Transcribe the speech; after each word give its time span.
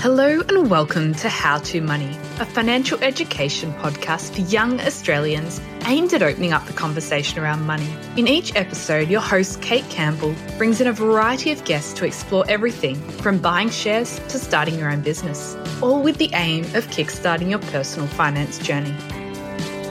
Hello 0.00 0.42
and 0.48 0.70
welcome 0.70 1.14
to 1.14 1.28
How 1.28 1.58
to 1.58 1.80
Money, 1.80 2.16
a 2.38 2.44
financial 2.44 3.02
education 3.02 3.72
podcast 3.72 4.34
for 4.34 4.42
young 4.42 4.78
Australians 4.82 5.58
aimed 5.86 6.12
at 6.12 6.22
opening 6.22 6.52
up 6.52 6.64
the 6.66 6.74
conversation 6.74 7.38
around 7.38 7.66
money. 7.66 7.88
In 8.16 8.28
each 8.28 8.54
episode, 8.54 9.08
your 9.08 9.22
host, 9.22 9.62
Kate 9.62 9.88
Campbell, 9.88 10.34
brings 10.58 10.82
in 10.82 10.86
a 10.86 10.92
variety 10.92 11.50
of 11.50 11.64
guests 11.64 11.94
to 11.94 12.04
explore 12.04 12.44
everything 12.46 12.96
from 13.22 13.38
buying 13.38 13.70
shares 13.70 14.20
to 14.28 14.38
starting 14.38 14.78
your 14.78 14.90
own 14.90 15.00
business, 15.00 15.56
all 15.80 16.02
with 16.02 16.18
the 16.18 16.30
aim 16.34 16.64
of 16.76 16.86
kickstarting 16.88 17.48
your 17.48 17.58
personal 17.58 18.06
finance 18.06 18.58
journey. 18.58 18.94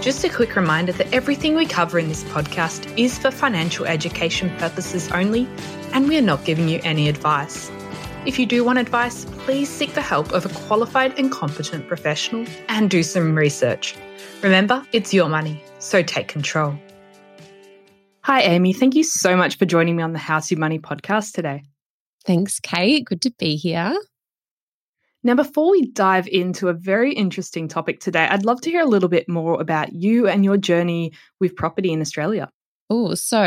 Just 0.01 0.23
a 0.23 0.29
quick 0.29 0.55
reminder 0.55 0.91
that 0.93 1.11
everything 1.11 1.55
we 1.55 1.65
cover 1.65 1.97
in 1.97 2.09
this 2.09 2.23
podcast 2.25 2.95
is 2.95 3.17
for 3.17 3.31
financial 3.31 3.85
education 3.85 4.55
purposes 4.57 5.11
only, 5.11 5.49
and 5.93 6.07
we 6.07 6.15
are 6.15 6.21
not 6.21 6.45
giving 6.45 6.69
you 6.69 6.79
any 6.83 7.09
advice. 7.09 7.71
If 8.25 8.39
you 8.39 8.47
do 8.47 8.63
want 8.63 8.79
advice, 8.79 9.23
please 9.45 9.69
seek 9.69 9.93
the 9.93 10.01
help 10.01 10.31
of 10.31 10.47
a 10.47 10.49
qualified 10.49 11.19
and 11.19 11.31
competent 11.31 11.87
professional 11.87 12.47
and 12.69 12.89
do 12.89 13.03
some 13.03 13.35
research. 13.35 13.95
Remember, 14.41 14.83
it's 14.93 15.13
your 15.13 15.29
money, 15.29 15.63
so 15.77 16.01
take 16.01 16.27
control. 16.27 16.75
Hi, 18.21 18.41
Amy. 18.41 18.73
Thank 18.73 18.95
you 18.95 19.03
so 19.03 19.37
much 19.37 19.59
for 19.59 19.65
joining 19.65 19.95
me 19.95 20.01
on 20.01 20.13
the 20.13 20.17
How 20.17 20.39
to 20.39 20.55
Money 20.55 20.79
podcast 20.79 21.33
today. 21.33 21.65
Thanks, 22.25 22.59
Kate. 22.59 23.05
Good 23.05 23.21
to 23.21 23.31
be 23.37 23.57
here. 23.57 23.95
Now, 25.21 25.35
before 25.35 25.69
we 25.69 25.91
dive 25.91 26.27
into 26.27 26.69
a 26.69 26.73
very 26.73 27.13
interesting 27.13 27.67
topic 27.67 27.99
today, 27.99 28.27
I'd 28.27 28.43
love 28.43 28.59
to 28.61 28.71
hear 28.71 28.81
a 28.81 28.87
little 28.87 29.09
bit 29.09 29.29
more 29.29 29.61
about 29.61 29.93
you 29.93 30.27
and 30.27 30.43
your 30.43 30.57
journey 30.57 31.11
with 31.39 31.55
property 31.55 31.93
in 31.93 32.01
Australia. 32.01 32.49
Oh, 32.89 33.13
so 33.13 33.45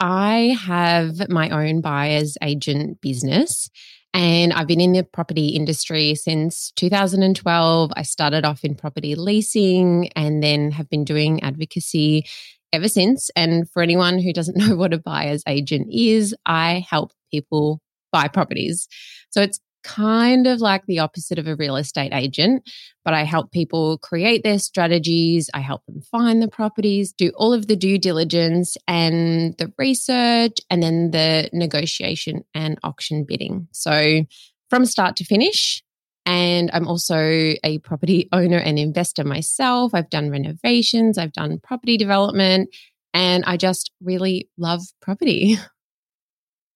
I 0.00 0.56
have 0.60 1.28
my 1.28 1.50
own 1.50 1.80
buyer's 1.80 2.36
agent 2.42 3.00
business 3.00 3.70
and 4.18 4.52
I've 4.52 4.66
been 4.66 4.80
in 4.80 4.94
the 4.94 5.04
property 5.04 5.50
industry 5.50 6.16
since 6.16 6.72
2012. 6.72 7.92
I 7.94 8.02
started 8.02 8.44
off 8.44 8.64
in 8.64 8.74
property 8.74 9.14
leasing 9.14 10.08
and 10.16 10.42
then 10.42 10.72
have 10.72 10.90
been 10.90 11.04
doing 11.04 11.40
advocacy 11.44 12.26
ever 12.72 12.88
since. 12.88 13.30
And 13.36 13.70
for 13.70 13.80
anyone 13.80 14.18
who 14.18 14.32
doesn't 14.32 14.56
know 14.68 14.74
what 14.74 14.92
a 14.92 14.98
buyer's 14.98 15.44
agent 15.46 15.86
is, 15.92 16.34
I 16.44 16.84
help 16.90 17.12
people 17.30 17.80
buy 18.10 18.26
properties. 18.26 18.88
So 19.30 19.40
it's 19.40 19.60
kind 19.84 20.46
of 20.46 20.60
like 20.60 20.84
the 20.86 20.98
opposite 20.98 21.38
of 21.38 21.46
a 21.46 21.56
real 21.56 21.76
estate 21.76 22.12
agent, 22.12 22.68
but 23.04 23.14
I 23.14 23.24
help 23.24 23.52
people 23.52 23.98
create 23.98 24.42
their 24.42 24.58
strategies. 24.58 25.48
I 25.54 25.60
help 25.60 25.84
them 25.86 26.00
find 26.02 26.42
the 26.42 26.48
properties, 26.48 27.12
do 27.12 27.30
all 27.36 27.52
of 27.52 27.66
the 27.66 27.76
due 27.76 27.98
diligence 27.98 28.76
and 28.86 29.56
the 29.58 29.72
research, 29.78 30.58
and 30.70 30.82
then 30.82 31.10
the 31.10 31.48
negotiation 31.52 32.44
and 32.54 32.78
auction 32.82 33.24
bidding. 33.24 33.68
So 33.72 34.24
from 34.70 34.84
start 34.84 35.16
to 35.16 35.24
finish. 35.24 35.82
And 36.26 36.70
I'm 36.74 36.86
also 36.86 37.16
a 37.64 37.78
property 37.82 38.28
owner 38.32 38.58
and 38.58 38.78
investor 38.78 39.24
myself. 39.24 39.94
I've 39.94 40.10
done 40.10 40.30
renovations, 40.30 41.18
I've 41.18 41.32
done 41.32 41.58
property 41.62 41.96
development, 41.96 42.68
and 43.14 43.44
I 43.46 43.56
just 43.56 43.90
really 44.02 44.48
love 44.58 44.82
property. 45.00 45.56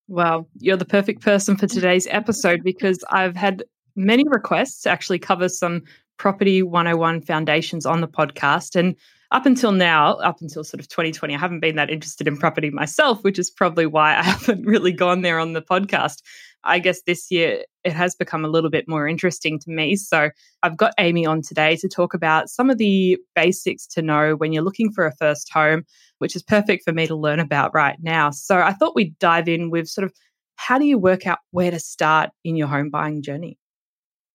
Well, 0.08 0.48
you're 0.58 0.76
the 0.76 0.84
perfect 0.84 1.22
person 1.22 1.56
for 1.56 1.66
today's 1.66 2.06
episode 2.10 2.62
because 2.62 3.02
I've 3.10 3.36
had 3.36 3.64
many 3.96 4.24
requests 4.26 4.82
to 4.82 4.90
actually 4.90 5.18
cover 5.18 5.48
some 5.48 5.82
property 6.18 6.62
101 6.62 7.22
foundations 7.22 7.86
on 7.86 8.00
the 8.00 8.08
podcast. 8.08 8.76
And 8.76 8.94
up 9.30 9.46
until 9.46 9.72
now, 9.72 10.14
up 10.16 10.40
until 10.40 10.62
sort 10.62 10.80
of 10.80 10.88
2020, 10.88 11.34
I 11.34 11.38
haven't 11.38 11.60
been 11.60 11.76
that 11.76 11.90
interested 11.90 12.28
in 12.28 12.36
property 12.36 12.70
myself, 12.70 13.24
which 13.24 13.38
is 13.38 13.50
probably 13.50 13.86
why 13.86 14.16
I 14.16 14.22
haven't 14.22 14.64
really 14.64 14.92
gone 14.92 15.22
there 15.22 15.38
on 15.38 15.52
the 15.52 15.62
podcast. 15.62 16.22
I 16.64 16.78
guess 16.78 17.02
this 17.02 17.30
year 17.30 17.64
it 17.84 17.92
has 17.92 18.14
become 18.14 18.44
a 18.44 18.48
little 18.48 18.70
bit 18.70 18.88
more 18.88 19.08
interesting 19.08 19.58
to 19.60 19.70
me. 19.70 19.96
So 19.96 20.30
I've 20.62 20.76
got 20.76 20.94
Amy 20.98 21.26
on 21.26 21.42
today 21.42 21.76
to 21.76 21.88
talk 21.88 22.14
about 22.14 22.48
some 22.48 22.70
of 22.70 22.78
the 22.78 23.18
basics 23.34 23.86
to 23.88 24.02
know 24.02 24.36
when 24.36 24.52
you're 24.52 24.62
looking 24.62 24.92
for 24.92 25.04
a 25.04 25.14
first 25.16 25.52
home, 25.52 25.84
which 26.18 26.36
is 26.36 26.42
perfect 26.42 26.84
for 26.84 26.92
me 26.92 27.06
to 27.06 27.16
learn 27.16 27.40
about 27.40 27.74
right 27.74 27.96
now. 28.00 28.30
So 28.30 28.60
I 28.60 28.72
thought 28.72 28.94
we'd 28.94 29.18
dive 29.18 29.48
in 29.48 29.70
with 29.70 29.88
sort 29.88 30.04
of 30.04 30.12
how 30.56 30.78
do 30.78 30.84
you 30.84 30.98
work 30.98 31.26
out 31.26 31.38
where 31.50 31.70
to 31.70 31.80
start 31.80 32.30
in 32.44 32.56
your 32.56 32.68
home 32.68 32.90
buying 32.90 33.22
journey? 33.22 33.58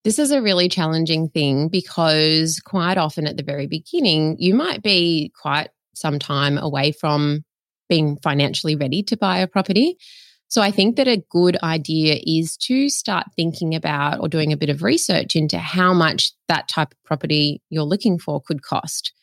This 0.04 0.20
is 0.20 0.32
a 0.32 0.42
really 0.42 0.70
challenging 0.70 1.30
thing 1.30 1.70
because 1.70 2.62
quite 2.64 2.98
often 2.98 3.28
at 3.28 3.38
the 3.38 3.44
very 3.44 3.68
beginning, 3.68 4.36
you 4.40 4.54
might 4.54 4.82
be 4.82 5.32
quite 5.42 5.70
some 5.96 6.20
time 6.20 6.58
away 6.58 6.92
from 6.92 7.44
being 7.90 8.18
financially 8.24 8.76
ready 8.76 9.04
to 9.04 9.18
buy 9.18 9.40
a 9.40 9.48
property. 9.48 9.98
So 10.50 10.62
I 10.62 10.72
think 10.72 10.96
that 10.96 11.08
a 11.08 11.24
good 11.30 11.58
idea 11.62 12.20
is 12.24 12.56
to 12.64 12.90
start 12.90 13.28
thinking 13.36 13.76
about 13.76 14.20
or 14.22 14.30
doing 14.30 14.54
a 14.54 14.58
bit 14.58 14.70
of 14.70 14.82
research 14.82 15.36
into 15.36 15.58
how 15.58 15.94
much 15.94 16.32
that 16.48 16.70
type 16.70 16.94
of 16.94 17.04
property 17.04 17.62
you're 17.70 17.84
looking 17.84 18.18
for 18.18 18.42
could 18.42 18.62
cost. 18.62 19.14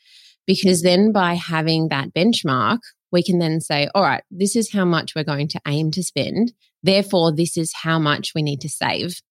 Because 0.47 0.83
then 0.83 1.13
by 1.13 1.35
having 1.35 1.89
that 1.89 2.13
benchmark, 2.13 2.81
we 3.11 3.23
can 3.23 3.39
then 3.39 3.61
say, 3.61 3.89
all 3.95 4.03
right, 4.03 4.23
this 4.31 4.55
is 4.55 4.73
how 4.73 4.85
much 4.85 5.15
we're 5.15 5.25
going 5.25 5.49
to 5.49 5.61
aim 5.67 5.91
to 5.93 6.03
spend. 6.03 6.53
Therefore, 6.83 7.33
this 7.33 7.57
is 7.57 7.73
how 7.73 7.99
much 7.99 8.33
we 8.35 8.43
need 8.43 8.61
to 8.61 8.69
save. 8.69 9.23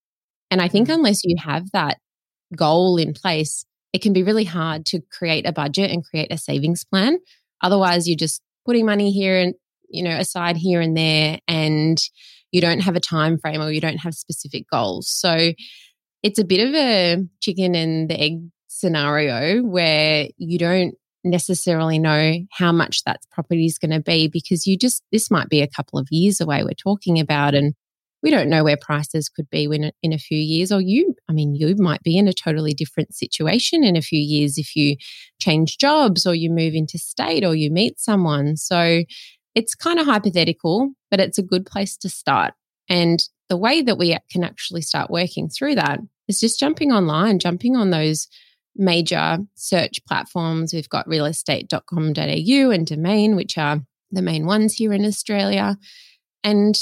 And 0.50 0.62
I 0.62 0.68
think 0.68 0.88
mm. 0.88 0.96
unless 0.96 1.24
you 1.24 1.36
have 1.38 1.70
that 1.72 1.98
goal 2.56 2.98
in 2.98 3.14
place, 3.14 3.66
it 3.92 4.02
can 4.02 4.14
be 4.14 4.24
really 4.24 4.46
hard 4.46 4.86
to 4.88 5.02
create 5.12 5.48
a 5.48 5.52
budget 5.52 5.92
and 5.92 6.04
create 6.04 6.32
a 6.32 6.38
savings 6.38 6.84
plan. 6.84 7.20
Otherwise, 7.62 8.08
you're 8.08 8.18
just 8.18 8.42
putting 8.66 8.86
money 8.86 9.12
here 9.12 9.38
and 9.38 9.54
you 9.94 10.04
know, 10.04 10.18
aside 10.18 10.58
here 10.58 10.82
and 10.82 10.98
there 10.98 11.40
and 11.48 11.98
you 12.52 12.62
don't 12.62 12.82
have 12.82 12.96
a 12.96 13.00
time 13.00 13.38
frame 13.38 13.62
or 13.62 13.72
you 13.72 13.82
don't 13.82 13.98
have 13.98 14.14
specific 14.14 14.66
goals. 14.70 15.08
So 15.08 15.54
it's 16.22 16.40
a 16.40 16.46
bit 16.46 16.68
of 16.68 16.76
a 16.76 17.18
chicken 17.42 17.76
and 17.76 18.10
the 18.10 18.20
egg 18.20 18.40
scenario 18.68 19.62
where 19.62 20.28
you 20.38 20.58
don't 20.58 20.96
necessarily 21.24 22.00
know 22.00 22.40
how 22.52 22.72
much 22.72 23.04
that 23.06 23.22
property 23.32 23.66
is 23.66 23.78
going 23.78 23.92
to 23.92 24.02
be 24.02 24.28
because 24.28 24.68
you 24.68 24.78
just 24.78 25.04
this 25.12 25.32
might 25.32 25.48
be 25.48 25.62
a 25.62 25.68
couple 25.68 25.98
of 25.98 26.08
years 26.12 26.42
away 26.42 26.64
we're 26.64 26.72
talking 26.72 27.20
about 27.20 27.56
and 27.56 27.74
we 28.22 28.32
don't 28.32 28.50
know 28.50 28.64
where 28.64 28.78
prices 28.78 29.30
could 29.30 29.50
be 29.50 29.68
when, 29.68 29.92
in 30.02 30.12
a 30.12 30.18
few 30.18 30.38
years 30.38 30.70
or 30.70 30.82
you 30.82 31.16
i 31.30 31.32
mean 31.32 31.56
you 31.56 31.76
might 31.78 32.04
be 32.04 32.18
in 32.18 32.28
a 32.28 32.34
totally 32.34 32.74
different 32.74 33.14
situation 33.14 33.86
in 33.86 33.96
a 33.96 34.02
few 34.02 34.20
years 34.20 34.58
if 34.58 34.76
you 34.76 34.98
change 35.40 35.78
jobs 35.78 36.26
or 36.26 36.36
you 36.36 36.50
move 36.50 36.74
into 36.74 36.98
state 36.98 37.46
or 37.46 37.56
you 37.56 37.72
meet 37.72 37.98
someone 38.00 38.58
so 38.58 39.04
it's 39.56 39.76
kind 39.76 40.00
of 40.00 40.06
hypothetical, 40.06 40.92
but 41.12 41.20
it's 41.20 41.38
a 41.38 41.44
good 41.44 41.66
place 41.66 41.96
to 41.98 42.10
start. 42.10 42.54
And 42.90 43.24
the 43.50 43.58
way 43.58 43.82
that 43.82 43.98
we 43.98 44.18
can 44.32 44.44
actually 44.44 44.82
start 44.82 45.12
working 45.12 45.50
through 45.50 45.76
that 45.76 46.00
is 46.28 46.40
just 46.40 46.60
jumping 46.60 46.92
online, 46.92 47.40
jumping 47.40 47.76
on 47.76 47.92
those 47.92 48.28
major 48.76 49.38
search 49.56 50.00
platforms. 50.08 50.74
We've 50.74 50.90
got 50.90 51.08
realestate.com.au 51.08 52.72
and 52.72 52.88
Domain, 52.88 53.36
which 53.36 53.58
are 53.58 53.82
the 54.12 54.22
main 54.22 54.46
ones 54.46 54.74
here 54.74 54.94
in 54.94 55.06
Australia. 55.06 55.78
And 56.44 56.76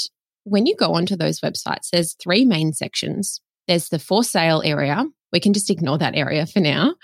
when 0.44 0.66
you 0.66 0.74
go 0.76 0.94
onto 0.94 1.16
those 1.16 1.40
websites, 1.40 1.90
there's 1.92 2.14
three 2.14 2.44
main 2.44 2.72
sections. 2.72 3.40
There's 3.68 3.88
the 3.88 3.98
for 3.98 4.24
sale 4.24 4.62
area. 4.64 5.04
We 5.32 5.40
can 5.40 5.52
just 5.52 5.70
ignore 5.70 5.98
that 5.98 6.16
area 6.16 6.46
for 6.46 6.60
now. 6.60 6.94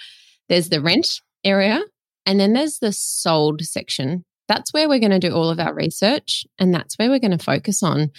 There's 0.49 0.71
the 0.71 0.81
rent 0.81 1.21
area. 1.45 1.83
And 2.27 2.39
then 2.39 2.53
there's 2.53 2.79
the 2.79 2.93
sold 2.93 3.63
section 3.63 4.25
that's 4.49 4.73
where 4.73 4.89
we're 4.89 4.99
going 4.99 5.13
to 5.13 5.19
do 5.19 5.35
all 5.35 5.51
of 5.51 5.61
our 5.61 5.75
research 5.75 6.45
and 6.59 6.75
that's 6.75 6.99
where 6.99 7.11
we're 7.11 7.19
going 7.19 7.37
to 7.37 7.45
focus 7.45 7.83
on. 7.83 8.11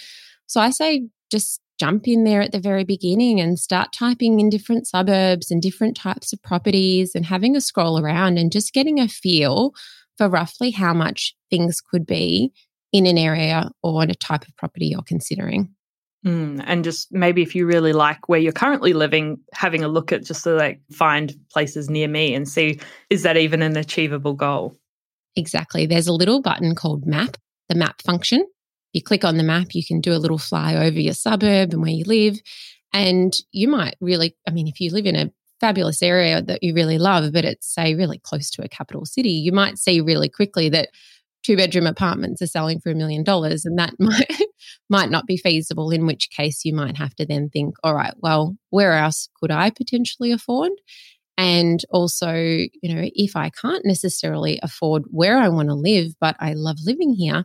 So 0.46 0.60
I 0.60 0.70
say 0.70 1.08
just 1.30 1.60
jump 1.78 2.06
in 2.06 2.24
there 2.24 2.42
at 2.42 2.52
the 2.52 2.60
very 2.60 2.84
beginning 2.84 3.40
and 3.40 3.58
start 3.58 3.88
typing 3.92 4.38
in 4.38 4.50
different 4.50 4.86
suburbs 4.86 5.50
and 5.50 5.62
different 5.62 5.96
types 5.96 6.32
of 6.32 6.42
properties 6.42 7.14
and 7.14 7.24
having 7.24 7.56
a 7.56 7.60
scroll 7.60 7.98
around 7.98 8.38
and 8.38 8.52
just 8.52 8.72
getting 8.72 9.00
a 9.00 9.08
feel 9.08 9.72
for 10.18 10.28
roughly 10.28 10.70
how 10.70 10.92
much 10.92 11.34
things 11.48 11.80
could 11.80 12.06
be 12.06 12.52
in 12.92 13.06
an 13.06 13.16
area 13.16 13.70
or 13.82 14.02
in 14.02 14.10
a 14.10 14.14
type 14.14 14.46
of 14.46 14.56
property 14.56 14.88
you're 14.88 15.02
considering. 15.02 15.74
Mm, 16.26 16.62
and 16.66 16.84
just 16.84 17.10
maybe 17.10 17.40
if 17.40 17.54
you 17.54 17.64
really 17.64 17.94
like 17.94 18.28
where 18.28 18.38
you're 18.38 18.52
currently 18.52 18.92
living, 18.92 19.38
having 19.54 19.82
a 19.82 19.88
look 19.88 20.12
at 20.12 20.24
just 20.24 20.44
to 20.44 20.50
like 20.50 20.80
find 20.92 21.34
places 21.50 21.88
near 21.88 22.08
me 22.08 22.34
and 22.34 22.46
see 22.46 22.78
is 23.08 23.22
that 23.22 23.38
even 23.38 23.62
an 23.62 23.76
achievable 23.76 24.34
goal? 24.34 24.76
Exactly. 25.36 25.86
There's 25.86 26.06
a 26.06 26.12
little 26.12 26.40
button 26.40 26.74
called 26.74 27.06
map, 27.06 27.36
the 27.68 27.74
map 27.74 28.02
function. 28.02 28.46
You 28.92 29.02
click 29.02 29.24
on 29.24 29.36
the 29.36 29.44
map, 29.44 29.68
you 29.72 29.84
can 29.84 30.00
do 30.00 30.12
a 30.12 30.18
little 30.18 30.38
fly 30.38 30.74
over 30.74 30.98
your 30.98 31.14
suburb 31.14 31.72
and 31.72 31.82
where 31.82 31.92
you 31.92 32.04
live. 32.04 32.40
And 32.92 33.32
you 33.52 33.68
might 33.68 33.94
really, 34.00 34.36
I 34.48 34.50
mean, 34.50 34.66
if 34.66 34.80
you 34.80 34.90
live 34.90 35.06
in 35.06 35.14
a 35.14 35.30
fabulous 35.60 36.02
area 36.02 36.42
that 36.42 36.62
you 36.62 36.74
really 36.74 36.98
love, 36.98 37.32
but 37.32 37.44
it's, 37.44 37.72
say, 37.72 37.94
really 37.94 38.18
close 38.18 38.50
to 38.50 38.64
a 38.64 38.68
capital 38.68 39.04
city, 39.04 39.30
you 39.30 39.52
might 39.52 39.78
see 39.78 40.00
really 40.00 40.28
quickly 40.28 40.68
that 40.70 40.88
two 41.42 41.56
bedroom 41.56 41.86
apartments 41.86 42.42
are 42.42 42.46
selling 42.46 42.80
for 42.80 42.90
a 42.90 42.94
million 42.94 43.22
dollars 43.22 43.64
and 43.64 43.78
that 43.78 43.94
might 43.98 44.42
might 44.88 45.10
not 45.10 45.26
be 45.26 45.36
feasible 45.36 45.90
in 45.90 46.06
which 46.06 46.28
case 46.30 46.64
you 46.64 46.74
might 46.74 46.96
have 46.96 47.14
to 47.14 47.24
then 47.24 47.48
think 47.48 47.74
all 47.82 47.94
right 47.94 48.14
well 48.18 48.56
where 48.70 48.92
else 48.92 49.28
could 49.40 49.50
i 49.50 49.70
potentially 49.70 50.32
afford 50.32 50.70
and 51.40 51.82
also, 51.88 52.34
you 52.34 52.94
know, 52.94 53.08
if 53.14 53.34
I 53.34 53.48
can't 53.48 53.86
necessarily 53.86 54.60
afford 54.62 55.04
where 55.06 55.38
I 55.38 55.48
want 55.48 55.70
to 55.70 55.74
live, 55.74 56.12
but 56.20 56.36
I 56.38 56.52
love 56.52 56.76
living 56.84 57.14
here, 57.14 57.44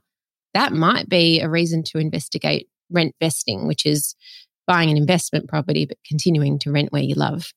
that 0.54 0.74
might 0.74 1.08
be 1.08 1.40
a 1.40 1.50
reason 1.50 1.82
to 1.84 2.00
investigate 2.00 2.68
rent 2.92 3.16
vesting, 3.22 3.68
which 3.68 3.86
is 3.86 4.14
buying 4.68 4.90
an 4.90 4.98
investment 4.98 5.48
property, 5.48 5.86
but 5.86 5.98
continuing 6.06 6.60
to 6.60 6.74
rent 6.74 6.92
where 6.92 7.04
you 7.04 7.16
love. 7.16 7.54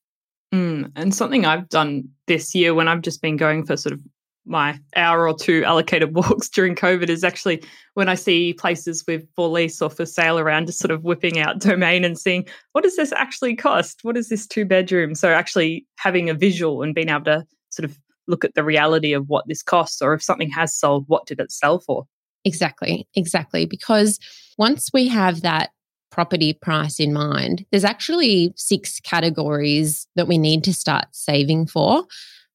Mm, 0.54 0.92
and 0.94 1.12
something 1.12 1.44
I've 1.44 1.68
done 1.68 2.10
this 2.28 2.54
year 2.54 2.72
when 2.72 2.86
I've 2.86 3.02
just 3.02 3.20
been 3.20 3.36
going 3.36 3.66
for 3.66 3.76
sort 3.76 3.94
of 3.94 4.00
my 4.48 4.78
hour 4.96 5.28
or 5.28 5.36
two 5.36 5.64
allocated 5.64 6.14
walks 6.14 6.48
during 6.48 6.74
COVID 6.74 7.08
is 7.08 7.24
actually 7.24 7.62
when 7.94 8.08
I 8.08 8.14
see 8.14 8.52
places 8.54 9.04
with 9.06 9.26
for 9.34 9.48
lease 9.48 9.82
or 9.82 9.90
for 9.90 10.06
sale 10.06 10.38
around, 10.38 10.66
just 10.66 10.78
sort 10.78 10.90
of 10.90 11.04
whipping 11.04 11.38
out 11.38 11.58
domain 11.60 12.04
and 12.04 12.18
seeing 12.18 12.46
what 12.72 12.84
does 12.84 12.96
this 12.96 13.12
actually 13.12 13.56
cost? 13.56 14.00
What 14.02 14.16
is 14.16 14.28
this 14.28 14.46
two 14.46 14.64
bedroom? 14.64 15.14
So 15.14 15.30
actually 15.30 15.86
having 15.96 16.30
a 16.30 16.34
visual 16.34 16.82
and 16.82 16.94
being 16.94 17.08
able 17.08 17.24
to 17.24 17.46
sort 17.70 17.84
of 17.84 17.98
look 18.26 18.44
at 18.44 18.54
the 18.54 18.64
reality 18.64 19.12
of 19.12 19.28
what 19.28 19.46
this 19.48 19.62
costs, 19.62 20.02
or 20.02 20.14
if 20.14 20.22
something 20.22 20.50
has 20.50 20.74
sold, 20.74 21.04
what 21.08 21.26
did 21.26 21.40
it 21.40 21.50
sell 21.50 21.80
for? 21.80 22.06
Exactly, 22.44 23.08
exactly. 23.14 23.66
Because 23.66 24.18
once 24.58 24.90
we 24.92 25.08
have 25.08 25.40
that 25.42 25.70
property 26.10 26.52
price 26.52 27.00
in 27.00 27.12
mind, 27.12 27.64
there's 27.70 27.84
actually 27.84 28.52
six 28.56 29.00
categories 29.00 30.06
that 30.14 30.28
we 30.28 30.38
need 30.38 30.64
to 30.64 30.74
start 30.74 31.06
saving 31.12 31.66
for. 31.66 32.04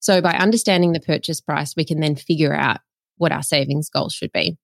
So, 0.04 0.20
by 0.20 0.34
understanding 0.34 0.92
the 0.92 1.00
purchase 1.00 1.40
price, 1.40 1.78
we 1.78 1.86
can 1.86 2.02
then 2.02 2.18
figure 2.18 2.54
out 2.54 2.82
what 3.16 3.32
our 3.32 3.42
savings 3.42 3.90
goals 3.90 4.14
should 4.14 4.34
be. 4.34 4.58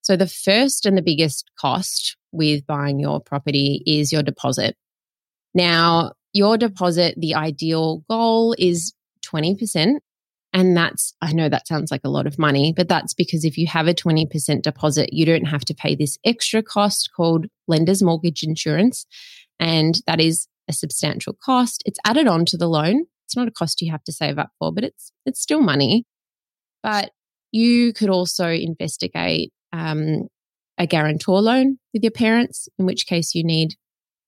So, 0.00 0.16
the 0.16 0.26
first 0.26 0.86
and 0.86 0.98
the 0.98 1.02
biggest 1.02 1.48
cost 1.56 2.16
with 2.32 2.66
buying 2.66 2.98
your 2.98 3.20
property 3.20 3.84
is 3.86 4.10
your 4.10 4.24
deposit. 4.24 4.76
Now, 5.54 6.14
your 6.32 6.58
deposit, 6.58 7.14
the 7.16 7.36
ideal 7.36 8.02
goal 8.10 8.56
is 8.58 8.92
20%. 9.24 9.98
And 10.52 10.76
that's, 10.76 11.14
I 11.22 11.32
know 11.32 11.48
that 11.48 11.68
sounds 11.68 11.92
like 11.92 12.00
a 12.02 12.10
lot 12.10 12.26
of 12.26 12.36
money, 12.36 12.74
but 12.76 12.88
that's 12.88 13.14
because 13.14 13.44
if 13.44 13.56
you 13.56 13.68
have 13.68 13.86
a 13.86 13.94
20% 13.94 14.62
deposit, 14.62 15.12
you 15.12 15.24
don't 15.24 15.44
have 15.44 15.64
to 15.66 15.74
pay 15.74 15.94
this 15.94 16.18
extra 16.24 16.60
cost 16.60 17.10
called 17.14 17.46
lender's 17.68 18.02
mortgage 18.02 18.42
insurance. 18.42 19.06
And 19.60 19.94
that 20.08 20.20
is 20.20 20.48
a 20.68 20.72
substantial 20.72 21.38
cost. 21.40 21.84
It's 21.86 22.00
added 22.04 22.26
on 22.26 22.46
to 22.46 22.56
the 22.56 22.68
loan. 22.68 23.06
It's 23.32 23.36
not 23.38 23.48
a 23.48 23.52
cost 23.52 23.80
you 23.80 23.90
have 23.90 24.04
to 24.04 24.12
save 24.12 24.38
up 24.38 24.50
for, 24.58 24.74
but 24.74 24.84
it's 24.84 25.10
it's 25.24 25.40
still 25.40 25.62
money. 25.62 26.04
But 26.82 27.12
you 27.50 27.94
could 27.94 28.10
also 28.10 28.48
investigate 28.48 29.52
um, 29.72 30.28
a 30.76 30.86
guarantor 30.86 31.40
loan 31.40 31.78
with 31.94 32.02
your 32.02 32.10
parents, 32.10 32.68
in 32.78 32.84
which 32.84 33.06
case 33.06 33.34
you 33.34 33.42
need, 33.42 33.76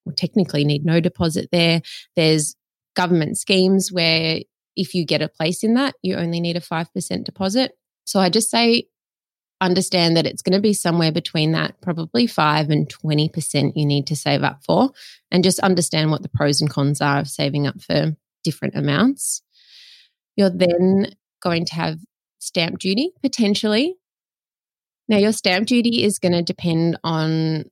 well, 0.06 0.14
technically 0.14 0.64
need 0.64 0.86
no 0.86 1.00
deposit 1.00 1.50
there. 1.52 1.82
There's 2.16 2.56
government 2.96 3.36
schemes 3.36 3.92
where 3.92 4.40
if 4.74 4.94
you 4.94 5.04
get 5.04 5.20
a 5.20 5.28
place 5.28 5.62
in 5.62 5.74
that, 5.74 5.94
you 6.02 6.16
only 6.16 6.40
need 6.40 6.56
a 6.56 6.60
5% 6.60 7.24
deposit. 7.24 7.72
So 8.06 8.20
I 8.20 8.30
just 8.30 8.50
say, 8.50 8.84
understand 9.60 10.16
that 10.16 10.26
it's 10.26 10.42
going 10.42 10.56
to 10.56 10.62
be 10.62 10.72
somewhere 10.72 11.12
between 11.12 11.52
that, 11.52 11.80
probably 11.82 12.26
5 12.26 12.70
and 12.70 12.88
20% 12.88 13.72
you 13.76 13.86
need 13.86 14.06
to 14.06 14.16
save 14.16 14.42
up 14.42 14.64
for, 14.64 14.92
and 15.30 15.44
just 15.44 15.58
understand 15.60 16.10
what 16.10 16.22
the 16.22 16.28
pros 16.28 16.60
and 16.60 16.70
cons 16.70 17.00
are 17.02 17.20
of 17.20 17.28
saving 17.28 17.66
up 17.66 17.80
for 17.82 18.16
different 18.44 18.76
amounts. 18.76 19.42
You're 20.36 20.50
then 20.50 21.14
going 21.42 21.64
to 21.66 21.74
have 21.74 21.98
stamp 22.38 22.78
duty 22.78 23.10
potentially. 23.22 23.96
Now, 25.08 25.18
your 25.18 25.32
stamp 25.32 25.66
duty 25.66 26.02
is 26.04 26.18
going 26.18 26.32
to 26.32 26.42
depend 26.42 26.98
on 27.04 27.64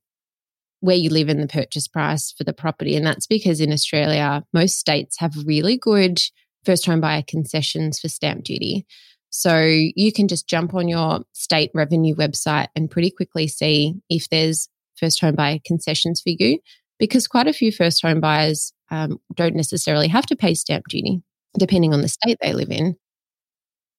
where 0.80 0.96
you 0.96 1.10
live 1.10 1.28
in 1.28 1.40
the 1.40 1.46
purchase 1.46 1.86
price 1.86 2.32
for 2.36 2.44
the 2.44 2.52
property. 2.52 2.96
And 2.96 3.06
that's 3.06 3.26
because 3.26 3.60
in 3.60 3.72
Australia, 3.72 4.42
most 4.52 4.78
states 4.78 5.18
have 5.18 5.32
really 5.46 5.78
good 5.78 6.20
first 6.64 6.84
home 6.84 7.00
buyer 7.00 7.22
concessions 7.26 8.00
for 8.00 8.08
stamp 8.08 8.44
duty. 8.44 8.84
So 9.30 9.58
you 9.62 10.12
can 10.12 10.28
just 10.28 10.48
jump 10.48 10.74
on 10.74 10.88
your 10.88 11.20
state 11.32 11.70
revenue 11.72 12.14
website 12.14 12.66
and 12.76 12.90
pretty 12.90 13.10
quickly 13.10 13.48
see 13.48 13.94
if 14.10 14.28
there's 14.28 14.68
first 14.96 15.20
home 15.20 15.34
buyer 15.34 15.58
concessions 15.64 16.20
for 16.20 16.30
you 16.30 16.58
because 16.98 17.26
quite 17.26 17.48
a 17.48 17.52
few 17.52 17.72
first 17.72 18.02
home 18.02 18.20
buyers 18.20 18.72
um, 18.92 19.18
don't 19.34 19.56
necessarily 19.56 20.06
have 20.08 20.26
to 20.26 20.36
pay 20.36 20.54
stamp 20.54 20.86
duty, 20.86 21.22
depending 21.58 21.94
on 21.94 22.02
the 22.02 22.08
state 22.08 22.36
they 22.40 22.52
live 22.52 22.70
in. 22.70 22.96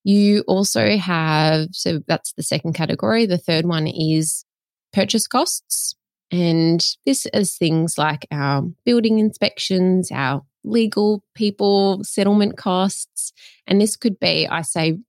You 0.04 0.44
also 0.48 0.98
have, 0.98 1.70
so 1.72 2.00
that's 2.08 2.34
the 2.34 2.44
second 2.44 2.74
category. 2.74 3.26
The 3.26 3.40
third 3.40 3.66
one 3.66 3.88
is 3.88 4.46
purchase 4.94 5.26
costs. 5.28 5.96
And 6.32 6.86
this 7.06 7.26
is 7.34 7.58
things 7.58 7.98
like 7.98 8.28
our 8.32 8.64
building 8.86 9.18
inspections, 9.18 10.12
our 10.12 10.44
legal 10.64 11.24
people, 11.34 12.04
settlement 12.04 12.58
costs. 12.58 13.34
And 13.66 13.82
this 13.82 13.96
could 13.96 14.20
be, 14.20 14.48
I 14.48 14.62
say, 14.62 15.00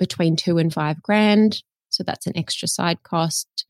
between 0.00 0.34
two 0.34 0.58
and 0.58 0.72
five 0.72 1.00
grand. 1.00 1.62
So 1.90 2.02
that's 2.02 2.26
an 2.26 2.36
extra 2.36 2.66
side 2.66 3.04
cost. 3.04 3.66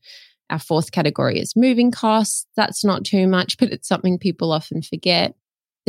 Our 0.49 0.59
fourth 0.59 0.91
category 0.91 1.39
is 1.39 1.55
moving 1.55 1.91
costs. 1.91 2.47
That's 2.55 2.83
not 2.83 3.05
too 3.05 3.27
much, 3.27 3.57
but 3.59 3.71
it's 3.71 3.87
something 3.87 4.17
people 4.17 4.51
often 4.51 4.81
forget. 4.81 5.35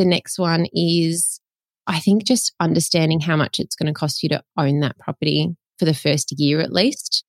The 0.01 0.07
next 0.07 0.39
one 0.39 0.65
is, 0.73 1.43
I 1.87 2.01
think, 2.01 2.25
just 2.25 2.55
understanding 2.59 3.21
how 3.21 3.37
much 3.37 3.61
it's 3.61 3.77
going 3.77 3.93
to 3.93 3.93
cost 3.93 4.23
you 4.23 4.31
to 4.31 4.43
own 4.57 4.81
that 4.81 4.99
property 4.99 5.55
for 5.79 5.85
the 5.85 5.93
first 5.93 6.33
year 6.39 6.59
at 6.61 6.73
least. 6.73 7.23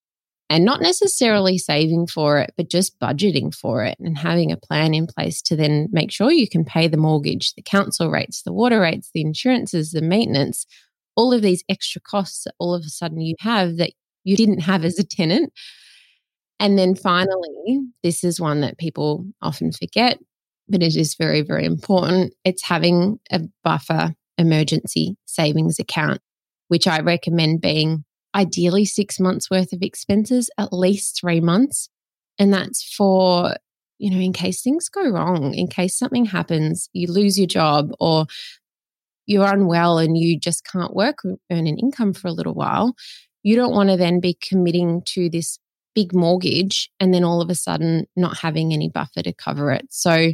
And 0.50 0.64
not 0.64 0.80
necessarily 0.82 1.58
saving 1.58 2.08
for 2.08 2.40
it, 2.40 2.54
but 2.56 2.70
just 2.70 2.98
budgeting 2.98 3.54
for 3.54 3.84
it 3.84 3.98
and 4.00 4.18
having 4.18 4.54
a 4.54 4.58
plan 4.58 4.94
in 4.94 5.06
place 5.06 5.42
to 5.42 5.58
then 5.58 5.90
make 5.92 6.14
sure 6.14 6.32
you 6.32 6.48
can 6.48 6.64
pay 6.64 6.88
the 6.88 6.96
mortgage, 6.96 7.56
the 7.56 7.62
council 7.62 8.10
rates, 8.10 8.44
the 8.44 8.54
water 8.54 8.80
rates, 8.80 9.10
the 9.14 9.20
insurances, 9.20 9.92
the 9.92 10.02
maintenance, 10.02 10.66
all 11.18 11.34
of 11.34 11.42
these 11.42 11.66
extra 11.68 12.00
costs 12.00 12.46
that 12.46 12.54
all 12.58 12.74
of 12.74 12.84
a 12.86 12.90
sudden 12.90 13.20
you 13.20 13.36
have 13.40 13.76
that 13.76 13.92
you 14.24 14.38
didn't 14.38 14.62
have 14.62 14.86
as 14.86 14.98
a 14.98 15.04
tenant 15.04 15.52
and 16.62 16.78
then 16.78 16.94
finally, 16.94 17.82
this 18.04 18.24
is 18.24 18.40
one 18.40 18.62
that 18.62 18.78
people 18.78 19.26
often 19.42 19.72
forget, 19.72 20.20
but 20.72 20.82
it 20.82 20.96
is 20.96 21.16
very, 21.16 21.42
very 21.42 21.66
important. 21.66 22.34
It's 22.44 22.64
having 22.64 23.20
a 23.32 23.42
buffer 23.64 24.14
emergency 24.38 25.18
savings 25.26 25.80
account, 25.80 26.22
which 26.68 26.88
I 26.88 27.00
recommend 27.02 27.62
being 27.62 28.06
ideally 28.34 28.86
six 28.86 29.20
months 29.20 29.50
worth 29.50 29.74
of 29.74 29.82
expenses, 29.82 30.50
at 30.58 30.74
least 30.74 31.20
three 31.20 31.42
months. 31.42 31.90
And 32.40 32.54
that's 32.54 32.84
for, 32.96 33.56
you 33.98 34.10
know, 34.10 34.20
in 34.20 34.34
case 34.34 34.62
things 34.62 34.90
go 34.90 35.10
wrong, 35.10 35.54
in 35.54 35.68
case 35.68 35.98
something 35.98 36.26
happens, 36.26 36.90
you 36.94 37.12
lose 37.12 37.38
your 37.38 37.48
job 37.48 37.92
or 38.00 38.26
you're 39.26 39.52
unwell 39.52 39.98
and 39.98 40.18
you 40.18 40.40
just 40.40 40.66
can't 40.66 40.96
work, 40.96 41.20
earn 41.52 41.68
an 41.68 41.78
income 41.78 42.14
for 42.14 42.28
a 42.28 42.34
little 42.34 42.54
while. 42.54 42.96
You 43.44 43.56
don't 43.56 43.74
want 43.74 43.90
to 43.90 43.98
then 43.98 44.20
be 44.20 44.38
committing 44.42 45.02
to 45.08 45.30
this 45.30 45.60
big 45.94 46.14
mortgage 46.14 46.90
and 47.00 47.14
then 47.14 47.24
all 47.24 47.42
of 47.42 47.50
a 47.50 47.56
sudden 47.56 48.06
not 48.16 48.38
having 48.38 48.74
any 48.74 48.90
buffer 48.90 49.22
to 49.22 49.34
cover 49.34 49.72
it. 49.72 49.88
So 49.90 50.34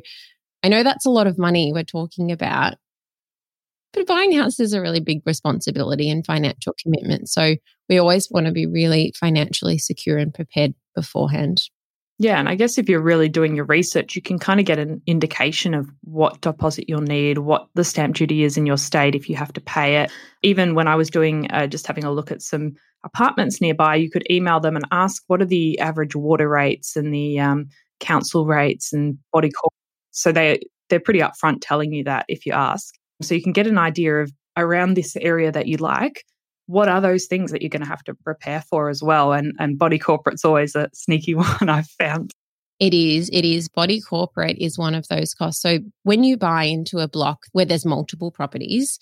I 0.63 0.69
know 0.69 0.83
that's 0.83 1.05
a 1.05 1.11
lot 1.11 1.27
of 1.27 1.37
money 1.37 1.71
we're 1.73 1.83
talking 1.83 2.31
about, 2.31 2.75
but 3.93 4.07
buying 4.07 4.33
a 4.33 4.41
house 4.41 4.59
is 4.59 4.73
a 4.73 4.81
really 4.81 4.99
big 4.99 5.21
responsibility 5.25 6.09
and 6.09 6.25
financial 6.25 6.75
commitment. 6.81 7.29
So 7.29 7.55
we 7.89 7.97
always 7.97 8.29
want 8.29 8.45
to 8.45 8.51
be 8.51 8.65
really 8.65 9.13
financially 9.19 9.77
secure 9.77 10.17
and 10.17 10.33
prepared 10.33 10.73
beforehand. 10.95 11.61
Yeah, 12.19 12.39
and 12.39 12.49
I 12.49 12.55
guess 12.55 12.79
if 12.79 12.89
you're 12.89 13.01
really 13.01 13.29
doing 13.29 13.55
your 13.55 13.65
research, 13.65 14.15
you 14.15 14.23
can 14.23 14.39
kind 14.39 14.59
of 14.59 14.65
get 14.65 14.79
an 14.79 15.01
indication 15.05 15.75
of 15.75 15.87
what 16.01 16.41
deposit 16.41 16.85
you'll 16.87 17.01
need, 17.01 17.37
what 17.37 17.67
the 17.75 17.83
stamp 17.83 18.15
duty 18.15 18.43
is 18.43 18.57
in 18.57 18.65
your 18.65 18.77
state 18.77 19.13
if 19.13 19.29
you 19.29 19.35
have 19.35 19.53
to 19.53 19.61
pay 19.61 19.97
it. 20.01 20.11
Even 20.41 20.73
when 20.73 20.87
I 20.87 20.95
was 20.95 21.11
doing 21.11 21.49
uh, 21.51 21.67
just 21.67 21.85
having 21.85 22.05
a 22.05 22.11
look 22.11 22.31
at 22.31 22.41
some 22.41 22.73
apartments 23.03 23.61
nearby, 23.61 23.95
you 23.95 24.09
could 24.09 24.25
email 24.31 24.59
them 24.59 24.75
and 24.75 24.85
ask 24.91 25.21
what 25.27 25.43
are 25.43 25.45
the 25.45 25.77
average 25.79 26.15
water 26.15 26.49
rates 26.49 26.95
and 26.95 27.13
the 27.13 27.39
um, 27.39 27.67
council 27.99 28.47
rates 28.47 28.93
and 28.93 29.19
body 29.31 29.51
corp. 29.51 29.73
So 30.09 30.31
they 30.31 30.59
they're 30.89 30.99
pretty 30.99 31.19
upfront 31.19 31.57
telling 31.61 31.93
you 31.93 32.03
that 32.05 32.25
if 32.29 32.47
you 32.47 32.53
ask. 32.53 32.95
So 33.21 33.35
you 33.35 33.43
can 33.43 33.53
get 33.53 33.67
an 33.67 33.77
idea 33.77 34.21
of 34.21 34.31
around 34.55 34.95
this 34.95 35.15
area 35.17 35.51
that 35.51 35.67
you 35.67 35.77
like. 35.77 36.23
What 36.67 36.87
are 36.87 37.01
those 37.01 37.25
things 37.25 37.51
that 37.51 37.61
you're 37.61 37.69
going 37.69 37.83
to 37.83 37.87
have 37.87 38.03
to 38.05 38.13
prepare 38.13 38.61
for 38.61 38.89
as 38.89 39.01
well? 39.01 39.33
And 39.33 39.53
and 39.59 39.77
body 39.77 39.99
corporate's 39.99 40.45
always 40.45 40.75
a 40.75 40.89
sneaky 40.93 41.35
one 41.35 41.69
I've 41.69 41.87
found. 41.87 42.31
It 42.79 42.93
is. 42.93 43.29
It 43.33 43.43
is. 43.43 43.67
Body 43.67 43.99
corporate 43.99 44.57
is 44.59 44.77
one 44.77 44.93
of 44.93 45.07
those 45.07 45.33
costs. 45.33 45.61
So 45.61 45.79
when 46.03 46.23
you 46.23 46.37
buy 46.37 46.65
into 46.65 46.99
a 46.99 47.07
block 47.07 47.45
where 47.51 47.65
there's 47.65 47.85
multiple 47.85 48.29
properties, 48.29 48.99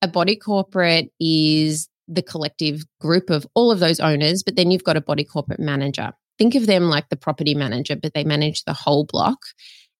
a 0.00 0.08
body 0.08 0.34
corporate 0.34 1.12
is 1.20 1.88
the 2.08 2.22
collective 2.22 2.84
group 3.00 3.30
of 3.30 3.46
all 3.54 3.70
of 3.70 3.78
those 3.78 4.00
owners, 4.00 4.42
but 4.42 4.56
then 4.56 4.70
you've 4.70 4.84
got 4.84 4.96
a 4.96 5.00
body 5.00 5.24
corporate 5.24 5.60
manager. 5.60 6.12
Think 6.38 6.54
of 6.56 6.66
them 6.66 6.84
like 6.84 7.08
the 7.08 7.16
property 7.16 7.54
manager, 7.54 7.94
but 7.94 8.12
they 8.14 8.24
manage 8.24 8.64
the 8.64 8.72
whole 8.72 9.04
block. 9.04 9.38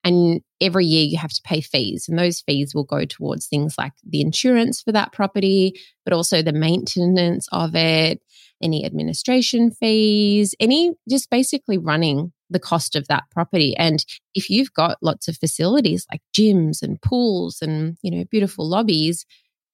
And 0.03 0.41
every 0.59 0.85
year 0.85 1.03
you 1.03 1.17
have 1.17 1.31
to 1.31 1.41
pay 1.43 1.61
fees, 1.61 2.07
and 2.09 2.19
those 2.19 2.41
fees 2.41 2.73
will 2.75 2.83
go 2.83 3.05
towards 3.05 3.47
things 3.47 3.75
like 3.77 3.93
the 4.07 4.21
insurance 4.21 4.81
for 4.81 4.91
that 4.91 5.13
property, 5.13 5.73
but 6.03 6.13
also 6.13 6.41
the 6.41 6.51
maintenance 6.51 7.47
of 7.51 7.73
it, 7.75 8.21
any 8.61 8.85
administration 8.85 9.71
fees, 9.71 10.55
any 10.59 10.91
just 11.09 11.29
basically 11.29 11.77
running 11.77 12.33
the 12.49 12.59
cost 12.59 12.95
of 12.95 13.07
that 13.07 13.23
property. 13.31 13.75
And 13.77 14.03
if 14.35 14.49
you've 14.49 14.73
got 14.73 14.97
lots 15.01 15.27
of 15.27 15.37
facilities 15.37 16.05
like 16.11 16.21
gyms 16.37 16.81
and 16.81 17.01
pools 17.01 17.61
and, 17.61 17.97
you 18.01 18.11
know, 18.11 18.25
beautiful 18.29 18.67
lobbies, 18.67 19.25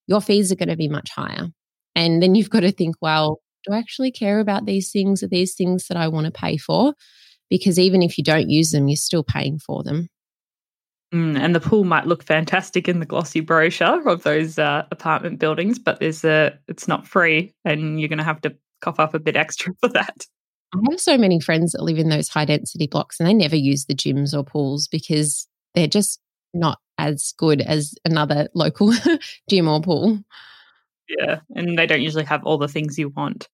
your 0.07 0.21
fees 0.21 0.51
are 0.51 0.55
going 0.55 0.69
to 0.69 0.77
be 0.77 0.88
much 0.88 1.12
higher. 1.12 1.48
And 1.95 2.21
then 2.21 2.36
you've 2.36 2.50
got 2.50 2.62
to 2.62 2.71
think, 2.71 2.95
well, 3.01 3.41
do 3.65 3.74
I 3.74 3.79
actually 3.79 4.12
care 4.12 4.39
about 4.39 4.65
these 4.65 4.91
things? 4.91 5.21
Are 5.21 5.27
these 5.27 5.55
things 5.55 5.88
that 5.88 5.98
I 5.98 6.07
want 6.07 6.25
to 6.25 6.31
pay 6.31 6.57
for? 6.57 6.93
Because 7.50 7.77
even 7.77 8.01
if 8.01 8.17
you 8.17 8.24
don't 8.24 8.50
use 8.50 8.71
them, 8.71 8.88
you're 8.88 8.95
still 8.95 9.24
paying 9.24 9.59
for 9.59 9.83
them. 9.83 10.07
Mm, 11.13 11.39
and 11.39 11.56
the 11.56 11.60
pool 11.60 11.86
might 11.86 12.06
look 12.06 12.24
fantastic 12.24 12.88
in 12.88 13.00
the 13.00 13.06
glossy 13.06 13.39
brochure 13.39 14.08
of 14.08 14.24
those 14.24 14.60
uh, 14.60 14.86
apartment 14.92 15.39
buildings, 15.39 15.80
but 15.80 16.00
there's 16.00 16.24
a 16.24 16.58
it's 16.68 16.88
not 16.88 17.08
free, 17.08 17.54
and 17.66 18.00
you're 18.00 18.10
going 18.10 18.20
to 18.20 18.24
have 18.24 18.42
to 18.42 18.56
cough 18.82 19.00
up 19.00 19.13
a 19.16 19.20
bit 19.20 19.36
extra 19.36 19.74
for 19.82 19.89
that. 19.89 20.28
I 20.74 20.78
have 20.92 21.00
so 21.00 21.18
many 21.18 21.39
friends 21.39 21.72
that 21.72 21.84
live 21.84 21.98
in 21.98 22.10
those 22.10 22.30
high 22.30 22.46
density 22.46 22.86
blocks, 22.86 23.20
and 23.20 23.28
they 23.28 23.34
never 23.34 23.56
use 23.56 23.86
the 23.86 23.96
gyms 23.96 24.38
or 24.38 24.44
pools 24.44 24.88
because 24.88 25.48
they're 25.74 25.88
just 25.88 26.20
not 26.54 26.78
as 27.00 27.34
good 27.38 27.62
as 27.62 27.96
another 28.06 28.48
local 28.54 28.94
gym 29.50 29.68
or 29.68 29.82
pool. 29.82 30.20
Yeah, 31.08 31.39
and 31.56 31.78
they 31.78 31.88
don't 31.88 32.01
usually 32.01 32.25
have 32.25 32.44
all 32.44 32.60
the 32.60 32.68
things 32.68 33.00
you 33.00 33.10
want. 33.10 33.50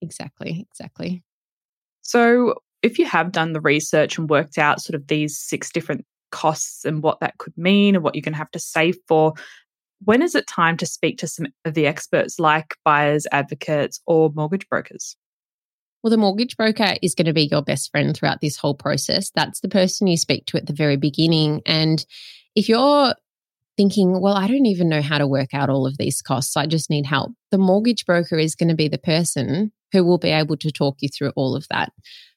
Exactly, 0.00 0.66
exactly. 0.70 1.22
So, 2.00 2.54
if 2.82 2.98
you 2.98 3.04
have 3.04 3.32
done 3.32 3.52
the 3.52 3.60
research 3.60 4.16
and 4.16 4.30
worked 4.30 4.56
out 4.56 4.80
sort 4.80 4.94
of 4.94 5.08
these 5.08 5.38
six 5.38 5.70
different 5.70 6.06
costs 6.36 6.84
and 6.84 7.02
what 7.02 7.20
that 7.20 7.38
could 7.38 7.56
mean 7.56 7.94
and 7.94 8.04
what 8.04 8.14
you're 8.14 8.22
going 8.22 8.34
to 8.34 8.38
have 8.38 8.50
to 8.50 8.58
save 8.58 8.96
for. 9.08 9.32
When 10.04 10.20
is 10.20 10.34
it 10.34 10.46
time 10.46 10.76
to 10.76 10.86
speak 10.86 11.16
to 11.18 11.26
some 11.26 11.46
of 11.64 11.72
the 11.72 11.86
experts 11.86 12.38
like 12.38 12.74
buyers, 12.84 13.26
advocates, 13.32 14.00
or 14.06 14.30
mortgage 14.34 14.68
brokers? 14.68 15.16
Well, 16.02 16.10
the 16.10 16.18
mortgage 16.18 16.58
broker 16.58 16.96
is 17.00 17.14
going 17.14 17.26
to 17.26 17.32
be 17.32 17.48
your 17.50 17.62
best 17.62 17.90
friend 17.90 18.14
throughout 18.14 18.42
this 18.42 18.58
whole 18.58 18.74
process. 18.74 19.32
That's 19.34 19.60
the 19.60 19.70
person 19.70 20.06
you 20.06 20.18
speak 20.18 20.44
to 20.46 20.58
at 20.58 20.66
the 20.66 20.74
very 20.74 20.98
beginning. 20.98 21.62
And 21.64 22.04
if 22.54 22.68
you're 22.68 23.14
thinking, 23.78 24.20
well, 24.20 24.34
I 24.34 24.46
don't 24.46 24.66
even 24.66 24.90
know 24.90 25.02
how 25.02 25.16
to 25.18 25.26
work 25.26 25.54
out 25.54 25.70
all 25.70 25.86
of 25.86 25.96
these 25.96 26.20
costs, 26.20 26.56
I 26.56 26.66
just 26.66 26.90
need 26.90 27.06
help, 27.06 27.32
the 27.50 27.58
mortgage 27.58 28.04
broker 28.04 28.36
is 28.36 28.54
going 28.54 28.68
to 28.68 28.74
be 28.74 28.88
the 28.88 28.98
person 28.98 29.72
who 29.92 30.04
will 30.04 30.18
be 30.18 30.30
able 30.30 30.56
to 30.58 30.70
talk 30.70 30.96
you 31.00 31.08
through 31.08 31.32
all 31.36 31.56
of 31.56 31.66
that. 31.70 31.92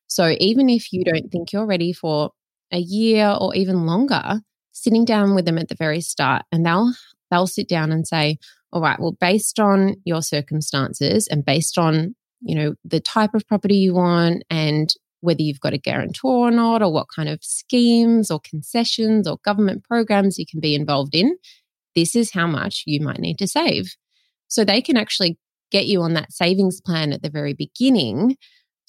So 0.08 0.36
even 0.39 0.70
if 0.70 0.91
you 0.91 1.03
don't 1.03 1.29
think 1.29 1.51
you're 1.53 1.68
ready 1.68 1.94
for 1.94 2.32
a 2.72 2.80
year 2.80 3.36
or 3.40 3.56
even 3.56 3.86
longer, 3.86 4.42
sitting 4.72 5.06
down 5.06 5.36
with 5.36 5.46
them 5.46 5.58
at 5.58 5.70
the 5.70 5.76
very 5.76 6.02
start 6.02 6.44
and 6.52 6.66
they'll 6.66 6.94
they'll 7.32 7.48
sit 7.48 7.68
down 7.68 7.92
and 7.92 8.08
say, 8.08 8.38
all 8.72 8.82
right, 8.82 9.00
well, 9.00 9.16
based 9.20 9.60
on 9.60 9.96
your 10.04 10.22
circumstances 10.22 11.28
and 11.28 11.46
based 11.46 11.78
on, 11.78 12.16
you 12.42 12.56
know, 12.56 12.76
the 12.84 13.00
type 13.00 13.34
of 13.34 13.48
property 13.48 13.76
you 13.76 13.94
want 13.94 14.44
and 14.50 14.94
whether 15.22 15.42
you've 15.42 15.60
got 15.60 15.74
a 15.74 15.78
guarantor 15.78 16.48
or 16.48 16.52
not, 16.52 16.82
or 16.82 16.92
what 16.92 17.08
kind 17.14 17.28
of 17.28 17.44
schemes 17.44 18.32
or 18.32 18.40
concessions 18.40 19.28
or 19.28 19.38
government 19.44 19.84
programs 19.84 20.40
you 20.40 20.46
can 20.50 20.60
be 20.60 20.74
involved 20.74 21.14
in, 21.14 21.38
this 21.96 22.16
is 22.16 22.32
how 22.32 22.48
much 22.48 22.84
you 22.86 23.02
might 23.02 23.20
need 23.20 23.38
to 23.38 23.48
save. 23.48 23.96
So 24.48 24.64
they 24.64 24.82
can 24.82 24.98
actually 24.98 25.38
get 25.72 25.88
you 25.88 26.02
on 26.02 26.14
that 26.14 26.32
savings 26.32 26.82
plan 26.82 27.12
at 27.12 27.22
the 27.22 27.30
very 27.30 27.54
beginning 27.54 28.38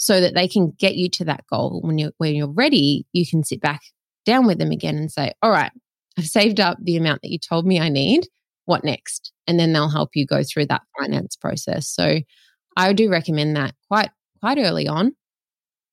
so 0.01 0.19
that 0.19 0.35
they 0.35 0.49
can 0.49 0.73
get 0.79 0.97
you 0.97 1.11
to 1.11 1.27
that 1.27 1.45
goal. 1.53 1.81
When 1.85 1.99
you're 1.99 2.13
when 2.17 2.35
you're 2.35 2.49
ready, 2.51 3.07
you 3.13 3.27
can 3.27 3.45
sit 3.45 3.61
back 3.61 3.83
down 4.25 4.47
with 4.47 4.59
them 4.59 4.71
again 4.71 4.97
and 4.97 5.13
say, 5.13 5.33
"All 5.43 5.51
right, 5.51 5.71
I've 6.19 6.27
saved 6.27 6.59
up 6.59 6.79
the 6.83 6.97
amount 6.97 7.21
that 7.23 7.31
you 7.31 7.39
told 7.39 7.67
me 7.67 7.79
I 7.79 7.91
need. 7.91 8.27
What 8.65 8.83
next?" 8.83 9.31
And 9.47 9.61
then 9.61 9.73
they'll 9.75 9.91
help 9.91 10.11
you 10.15 10.27
go 10.27 10.43
through 10.43 10.67
that 10.67 10.83
finance 10.99 11.37
process. 11.37 11.87
So 11.87 12.21
I 12.77 12.93
do 12.95 13.11
recommend 13.11 13.57
that 13.57 13.75
quite 13.89 14.11
quite 14.41 14.59
early 14.59 14.89
on. 14.89 15.13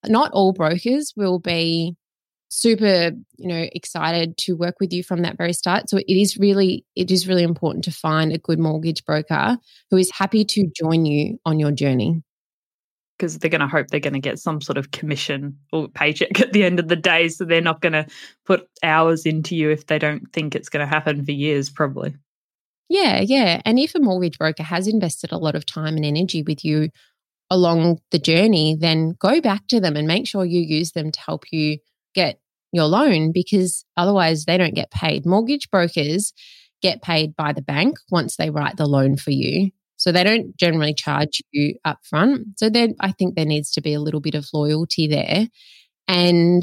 Not 0.06 0.32
all 0.32 0.52
brokers 0.54 1.12
will 1.16 1.38
be 1.38 1.94
super 2.50 3.12
you 3.36 3.48
know 3.48 3.68
excited 3.72 4.38
to 4.38 4.54
work 4.56 4.76
with 4.80 4.90
you 4.92 5.02
from 5.04 5.20
that 5.20 5.36
very 5.36 5.52
start 5.52 5.90
so 5.90 5.98
it 5.98 6.06
is 6.08 6.38
really 6.38 6.82
it 6.96 7.10
is 7.10 7.28
really 7.28 7.42
important 7.42 7.84
to 7.84 7.90
find 7.90 8.32
a 8.32 8.38
good 8.38 8.58
mortgage 8.58 9.04
broker 9.04 9.58
who 9.90 9.98
is 9.98 10.10
happy 10.12 10.46
to 10.46 10.66
join 10.74 11.04
you 11.04 11.38
on 11.44 11.58
your 11.60 11.70
journey 11.70 12.22
because 13.18 13.38
they're 13.38 13.50
going 13.50 13.60
to 13.60 13.66
hope 13.66 13.88
they're 13.88 14.00
going 14.00 14.12
to 14.12 14.20
get 14.20 14.38
some 14.38 14.60
sort 14.60 14.78
of 14.78 14.92
commission 14.92 15.58
or 15.72 15.88
paycheck 15.88 16.40
at 16.40 16.52
the 16.52 16.64
end 16.64 16.78
of 16.78 16.88
the 16.88 16.96
day. 16.96 17.28
So 17.28 17.44
they're 17.44 17.60
not 17.60 17.80
going 17.80 17.92
to 17.92 18.06
put 18.46 18.68
hours 18.82 19.26
into 19.26 19.56
you 19.56 19.70
if 19.70 19.86
they 19.86 19.98
don't 19.98 20.32
think 20.32 20.54
it's 20.54 20.68
going 20.68 20.86
to 20.86 20.92
happen 20.92 21.24
for 21.24 21.32
years, 21.32 21.68
probably. 21.68 22.14
Yeah, 22.88 23.20
yeah. 23.20 23.60
And 23.64 23.78
if 23.78 23.94
a 23.94 24.00
mortgage 24.00 24.38
broker 24.38 24.62
has 24.62 24.86
invested 24.86 25.32
a 25.32 25.38
lot 25.38 25.54
of 25.54 25.66
time 25.66 25.96
and 25.96 26.04
energy 26.04 26.42
with 26.42 26.64
you 26.64 26.88
along 27.50 28.00
the 28.10 28.18
journey, 28.18 28.76
then 28.78 29.14
go 29.18 29.40
back 29.40 29.66
to 29.68 29.80
them 29.80 29.96
and 29.96 30.06
make 30.06 30.26
sure 30.26 30.44
you 30.44 30.60
use 30.60 30.92
them 30.92 31.10
to 31.12 31.20
help 31.20 31.44
you 31.50 31.78
get 32.14 32.40
your 32.72 32.86
loan 32.86 33.32
because 33.32 33.84
otherwise 33.96 34.44
they 34.44 34.56
don't 34.56 34.74
get 34.74 34.90
paid. 34.90 35.26
Mortgage 35.26 35.70
brokers 35.70 36.32
get 36.80 37.02
paid 37.02 37.34
by 37.36 37.52
the 37.52 37.62
bank 37.62 37.96
once 38.10 38.36
they 38.36 38.50
write 38.50 38.76
the 38.76 38.86
loan 38.86 39.16
for 39.16 39.30
you. 39.30 39.70
So 39.98 40.12
they 40.12 40.24
don't 40.24 40.56
generally 40.56 40.94
charge 40.94 41.42
you 41.50 41.74
up 41.84 41.98
front. 42.04 42.58
So 42.58 42.70
then 42.70 42.94
I 43.00 43.12
think 43.12 43.34
there 43.34 43.44
needs 43.44 43.70
to 43.72 43.82
be 43.82 43.92
a 43.92 44.00
little 44.00 44.20
bit 44.20 44.34
of 44.34 44.48
loyalty 44.54 45.08
there. 45.08 45.48
And 46.06 46.62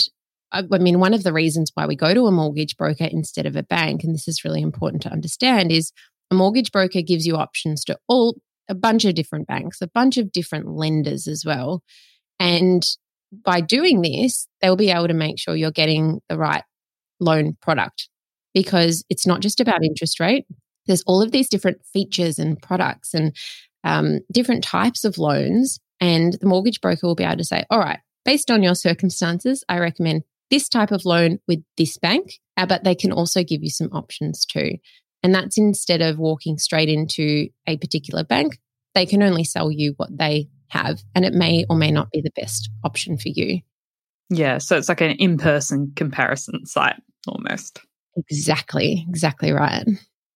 I, 0.52 0.64
I 0.72 0.78
mean, 0.80 1.00
one 1.00 1.14
of 1.14 1.24
the 1.24 1.34
reasons 1.34 1.72
why 1.74 1.86
we 1.86 1.96
go 1.96 2.14
to 2.14 2.28
a 2.28 2.32
mortgage 2.32 2.78
broker 2.78 3.04
instead 3.04 3.46
of 3.46 3.56
a 3.56 3.64
bank, 3.64 4.04
and 4.04 4.16
this 4.16 4.28
is 4.28 4.46
really 4.46 4.62
important 4.62 5.04
to 5.04 5.12
understand, 5.12 5.72
is 5.72 5.92
a 6.32 6.36
mortgage 6.36 6.72
broker 6.72 7.02
gives 7.02 7.28
you 7.28 7.36
options 7.36 7.84
to 7.86 8.00
all 8.08 8.36
a 8.70 8.74
bunch 8.74 9.06
of 9.06 9.16
different 9.16 9.48
banks, 9.48 9.82
a 9.82 9.88
bunch 9.88 10.18
of 10.18 10.32
different 10.32 10.70
lenders 10.70 11.28
as 11.28 11.44
well. 11.46 11.84
And 12.40 12.84
by 13.44 13.60
doing 13.60 14.02
this, 14.02 14.48
they'll 14.62 14.78
be 14.78 14.92
able 14.92 15.10
to 15.10 15.14
make 15.14 15.40
sure 15.40 15.56
you're 15.56 15.72
getting 15.72 16.22
the 16.30 16.38
right 16.38 16.64
loan 17.20 17.58
product 17.62 18.10
because 18.54 19.04
it's 19.10 19.28
not 19.28 19.42
just 19.42 19.60
about 19.60 19.84
interest 19.84 20.20
rate, 20.22 20.46
there's 20.88 21.04
all 21.06 21.22
of 21.22 21.32
these 21.32 21.50
different 21.50 21.86
features 21.86 22.40
and 22.40 22.62
products 22.62 23.14
and 23.14 23.36
um, 23.84 24.20
different 24.32 24.64
types 24.64 25.04
of 25.04 25.18
loans. 25.18 25.80
And 26.02 26.34
the 26.34 26.48
mortgage 26.48 26.82
broker 26.82 27.08
will 27.08 27.16
be 27.16 27.24
able 27.24 27.38
to 27.38 27.44
say, 27.44 27.64
all 27.70 27.80
right, 27.80 28.00
based 28.26 28.52
on 28.52 28.64
your 28.64 28.76
circumstances, 28.76 29.64
I 29.70 29.80
recommend 29.80 30.24
this 30.50 30.68
type 30.68 30.92
of 30.92 31.06
loan 31.06 31.40
with 31.48 31.64
this 31.78 31.98
bank, 31.98 32.40
uh, 32.58 32.66
but 32.66 32.84
they 32.84 32.96
can 32.96 33.12
also 33.12 33.44
give 33.44 33.64
you 33.64 33.70
some 33.70 33.90
options 33.94 34.46
too. 34.46 34.78
And 35.24 35.34
that's 35.34 35.58
instead 35.58 36.02
of 36.02 36.20
walking 36.20 36.58
straight 36.58 36.90
into 36.90 37.48
a 37.66 37.78
particular 37.78 38.24
bank, 38.24 38.60
they 38.94 39.06
can 39.06 39.24
only 39.24 39.44
sell 39.44 39.72
you 39.72 39.94
what 39.98 40.16
they 40.16 40.50
have, 40.70 41.02
and 41.16 41.26
it 41.26 41.34
may 41.34 41.66
or 41.70 41.76
may 41.76 41.92
not 41.92 42.12
be 42.12 42.22
the 42.22 42.32
best 42.36 42.70
option 42.84 43.18
for 43.18 43.30
you. 43.30 43.62
Yeah, 44.30 44.58
so 44.58 44.78
it's 44.78 44.90
like 44.90 45.02
an 45.02 45.12
in 45.12 45.38
person 45.38 45.94
comparison 45.96 46.66
site 46.66 47.02
almost. 47.28 47.80
Exactly, 48.18 49.06
exactly 49.10 49.52
right 49.52 49.86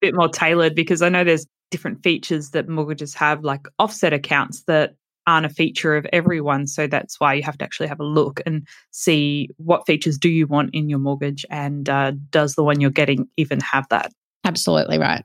bit 0.01 0.15
more 0.15 0.29
tailored 0.29 0.75
because 0.75 1.01
I 1.01 1.09
know 1.09 1.23
there's 1.23 1.45
different 1.71 2.03
features 2.03 2.51
that 2.51 2.67
mortgages 2.67 3.13
have, 3.13 3.43
like 3.43 3.67
offset 3.77 4.13
accounts 4.13 4.63
that 4.63 4.95
aren't 5.27 5.45
a 5.45 5.49
feature 5.49 5.95
of 5.95 6.07
everyone. 6.11 6.65
So 6.65 6.87
that's 6.87 7.19
why 7.19 7.35
you 7.35 7.43
have 7.43 7.57
to 7.59 7.65
actually 7.65 7.87
have 7.87 7.99
a 7.99 8.05
look 8.05 8.41
and 8.45 8.67
see 8.91 9.49
what 9.57 9.85
features 9.85 10.17
do 10.17 10.29
you 10.29 10.47
want 10.47 10.71
in 10.73 10.89
your 10.89 10.99
mortgage 10.99 11.45
and 11.49 11.87
uh, 11.87 12.13
does 12.31 12.55
the 12.55 12.63
one 12.63 12.81
you're 12.81 12.89
getting 12.89 13.27
even 13.37 13.59
have 13.59 13.87
that? 13.89 14.11
Absolutely 14.43 14.97
right. 14.97 15.23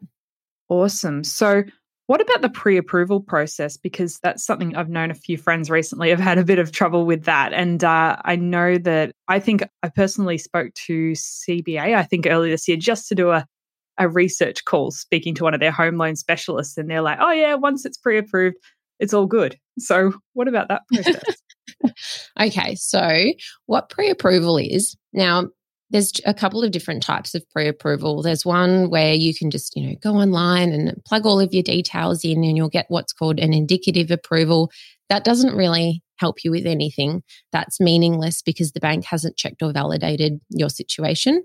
Awesome. 0.68 1.24
So, 1.24 1.62
what 2.06 2.20
about 2.20 2.42
the 2.42 2.50
pre 2.50 2.76
approval 2.76 3.20
process? 3.20 3.78
Because 3.78 4.18
that's 4.22 4.44
something 4.44 4.76
I've 4.76 4.90
known 4.90 5.10
a 5.10 5.14
few 5.14 5.38
friends 5.38 5.70
recently 5.70 6.10
have 6.10 6.20
had 6.20 6.36
a 6.36 6.44
bit 6.44 6.58
of 6.58 6.70
trouble 6.70 7.06
with 7.06 7.24
that. 7.24 7.54
And 7.54 7.82
uh, 7.82 8.16
I 8.24 8.36
know 8.36 8.76
that 8.76 9.12
I 9.28 9.40
think 9.40 9.62
I 9.82 9.88
personally 9.88 10.36
spoke 10.36 10.74
to 10.86 11.12
CBA, 11.12 11.96
I 11.96 12.02
think 12.02 12.26
earlier 12.26 12.50
this 12.50 12.68
year, 12.68 12.76
just 12.76 13.08
to 13.08 13.14
do 13.14 13.30
a 13.30 13.46
a 13.98 14.08
research 14.08 14.64
call 14.64 14.90
speaking 14.90 15.34
to 15.36 15.44
one 15.44 15.54
of 15.54 15.60
their 15.60 15.70
home 15.70 15.96
loan 15.96 16.16
specialists 16.16 16.76
and 16.76 16.90
they're 16.90 17.02
like, 17.02 17.18
oh, 17.20 17.30
yeah, 17.30 17.54
once 17.54 17.84
it's 17.84 17.98
pre 17.98 18.18
approved, 18.18 18.56
it's 18.98 19.14
all 19.14 19.26
good. 19.26 19.58
So, 19.78 20.14
what 20.34 20.48
about 20.48 20.68
that 20.68 20.82
process? 20.92 21.22
okay. 22.40 22.74
So, 22.74 23.32
what 23.66 23.90
pre 23.90 24.10
approval 24.10 24.56
is 24.56 24.96
now, 25.12 25.48
there's 25.90 26.12
a 26.24 26.34
couple 26.34 26.62
of 26.62 26.70
different 26.70 27.02
types 27.02 27.34
of 27.34 27.48
pre 27.50 27.68
approval. 27.68 28.22
There's 28.22 28.44
one 28.46 28.90
where 28.90 29.14
you 29.14 29.34
can 29.34 29.50
just, 29.50 29.76
you 29.76 29.88
know, 29.88 29.96
go 30.02 30.14
online 30.14 30.72
and 30.72 31.02
plug 31.04 31.26
all 31.26 31.40
of 31.40 31.52
your 31.52 31.62
details 31.62 32.24
in 32.24 32.44
and 32.44 32.56
you'll 32.56 32.68
get 32.68 32.86
what's 32.88 33.12
called 33.12 33.38
an 33.38 33.52
indicative 33.52 34.10
approval. 34.10 34.70
That 35.08 35.24
doesn't 35.24 35.54
really 35.54 36.02
help 36.16 36.44
you 36.44 36.50
with 36.50 36.66
anything. 36.66 37.22
That's 37.52 37.80
meaningless 37.80 38.42
because 38.42 38.72
the 38.72 38.80
bank 38.80 39.04
hasn't 39.04 39.36
checked 39.36 39.62
or 39.62 39.72
validated 39.72 40.40
your 40.50 40.70
situation. 40.70 41.42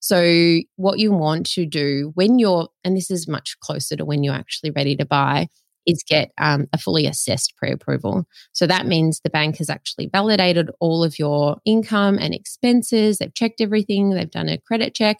So, 0.00 0.60
what 0.76 0.98
you 0.98 1.12
want 1.12 1.46
to 1.50 1.66
do 1.66 2.12
when 2.14 2.38
you're, 2.38 2.68
and 2.84 2.96
this 2.96 3.10
is 3.10 3.28
much 3.28 3.56
closer 3.60 3.96
to 3.96 4.04
when 4.04 4.22
you're 4.22 4.34
actually 4.34 4.70
ready 4.70 4.96
to 4.96 5.06
buy, 5.06 5.48
is 5.86 6.04
get 6.08 6.32
um, 6.38 6.66
a 6.72 6.78
fully 6.78 7.06
assessed 7.06 7.54
pre 7.56 7.72
approval. 7.72 8.26
So, 8.52 8.66
that 8.66 8.86
means 8.86 9.20
the 9.20 9.30
bank 9.30 9.58
has 9.58 9.70
actually 9.70 10.08
validated 10.12 10.70
all 10.80 11.02
of 11.02 11.18
your 11.18 11.56
income 11.64 12.18
and 12.20 12.34
expenses. 12.34 13.18
They've 13.18 13.34
checked 13.34 13.60
everything, 13.60 14.10
they've 14.10 14.30
done 14.30 14.48
a 14.48 14.58
credit 14.58 14.94
check, 14.94 15.18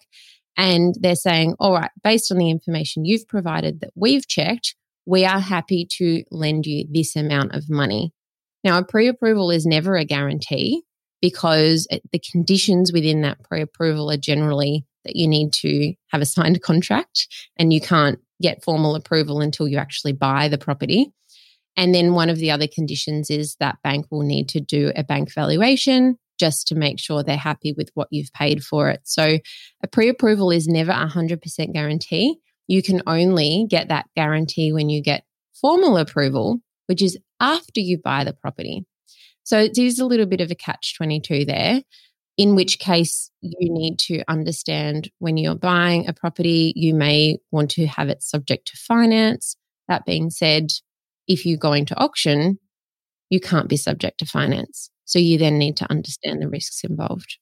and 0.55 0.95
they're 0.99 1.15
saying, 1.15 1.55
all 1.59 1.73
right, 1.73 1.91
based 2.03 2.31
on 2.31 2.37
the 2.37 2.49
information 2.49 3.05
you've 3.05 3.27
provided 3.27 3.81
that 3.81 3.91
we've 3.95 4.27
checked, 4.27 4.75
we 5.05 5.23
are 5.25 5.39
happy 5.39 5.87
to 5.97 6.23
lend 6.31 6.65
you 6.65 6.85
this 6.91 7.15
amount 7.15 7.55
of 7.55 7.69
money. 7.69 8.11
Now, 8.63 8.77
a 8.77 8.83
pre 8.83 9.07
approval 9.07 9.51
is 9.51 9.65
never 9.65 9.95
a 9.95 10.05
guarantee 10.05 10.83
because 11.21 11.87
the 12.11 12.19
conditions 12.19 12.91
within 12.93 13.21
that 13.21 13.43
pre 13.43 13.61
approval 13.61 14.11
are 14.11 14.17
generally 14.17 14.85
that 15.05 15.15
you 15.15 15.27
need 15.27 15.53
to 15.53 15.93
have 16.09 16.21
a 16.21 16.25
signed 16.25 16.61
contract 16.61 17.27
and 17.57 17.73
you 17.73 17.81
can't 17.81 18.19
get 18.41 18.63
formal 18.63 18.95
approval 18.95 19.41
until 19.41 19.67
you 19.67 19.77
actually 19.77 20.13
buy 20.13 20.47
the 20.47 20.57
property. 20.57 21.11
And 21.75 21.93
then 21.93 22.13
one 22.13 22.29
of 22.29 22.37
the 22.37 22.51
other 22.51 22.67
conditions 22.67 23.29
is 23.29 23.55
that 23.59 23.77
bank 23.83 24.07
will 24.11 24.23
need 24.23 24.49
to 24.49 24.59
do 24.59 24.91
a 24.95 25.03
bank 25.03 25.33
valuation 25.33 26.17
just 26.39 26.67
to 26.67 26.75
make 26.75 26.99
sure 26.99 27.23
they're 27.23 27.37
happy 27.37 27.73
with 27.75 27.89
what 27.93 28.07
you've 28.11 28.31
paid 28.33 28.63
for 28.63 28.89
it. 28.89 29.01
So 29.05 29.39
a 29.83 29.87
pre 29.87 30.09
approval 30.09 30.51
is 30.51 30.67
never 30.67 30.91
a 30.91 31.07
100% 31.07 31.73
guarantee. 31.73 32.37
You 32.67 32.83
can 32.83 33.01
only 33.07 33.65
get 33.69 33.87
that 33.87 34.07
guarantee 34.15 34.73
when 34.73 34.89
you 34.89 35.01
get 35.01 35.23
formal 35.59 35.97
approval, 35.97 36.59
which 36.87 37.01
is 37.01 37.17
after 37.39 37.79
you 37.79 37.99
buy 38.03 38.23
the 38.23 38.33
property. 38.33 38.85
So 39.47 39.57
it 39.57 39.77
is 39.77 39.97
a 39.97 40.05
little 40.05 40.25
bit 40.25 40.41
of 40.41 40.51
a 40.51 40.55
catch 40.55 40.97
22 40.97 41.45
there, 41.45 41.81
in 42.35 42.53
which 42.53 42.79
case 42.79 43.31
you 43.39 43.71
need 43.71 43.97
to 43.99 44.21
understand 44.27 45.09
when 45.19 45.37
you're 45.37 45.55
buying 45.55 46.05
a 46.05 46.11
property, 46.11 46.73
you 46.75 46.93
may 46.93 47.37
want 47.49 47.71
to 47.71 47.87
have 47.87 48.09
it 48.09 48.21
subject 48.21 48.67
to 48.67 48.77
finance. 48.77 49.55
That 49.87 50.05
being 50.05 50.31
said, 50.31 50.71
if 51.29 51.45
you're 51.45 51.57
going 51.57 51.85
to 51.85 51.97
auction, 51.97 52.59
you 53.29 53.39
can't 53.39 53.69
be 53.69 53.77
subject 53.77 54.17
to 54.17 54.25
finance. 54.25 54.89
So 55.05 55.17
you 55.17 55.37
then 55.37 55.57
need 55.57 55.77
to 55.77 55.89
understand 55.89 56.41
the 56.41 56.49
risks 56.49 56.83
involved. 56.83 57.37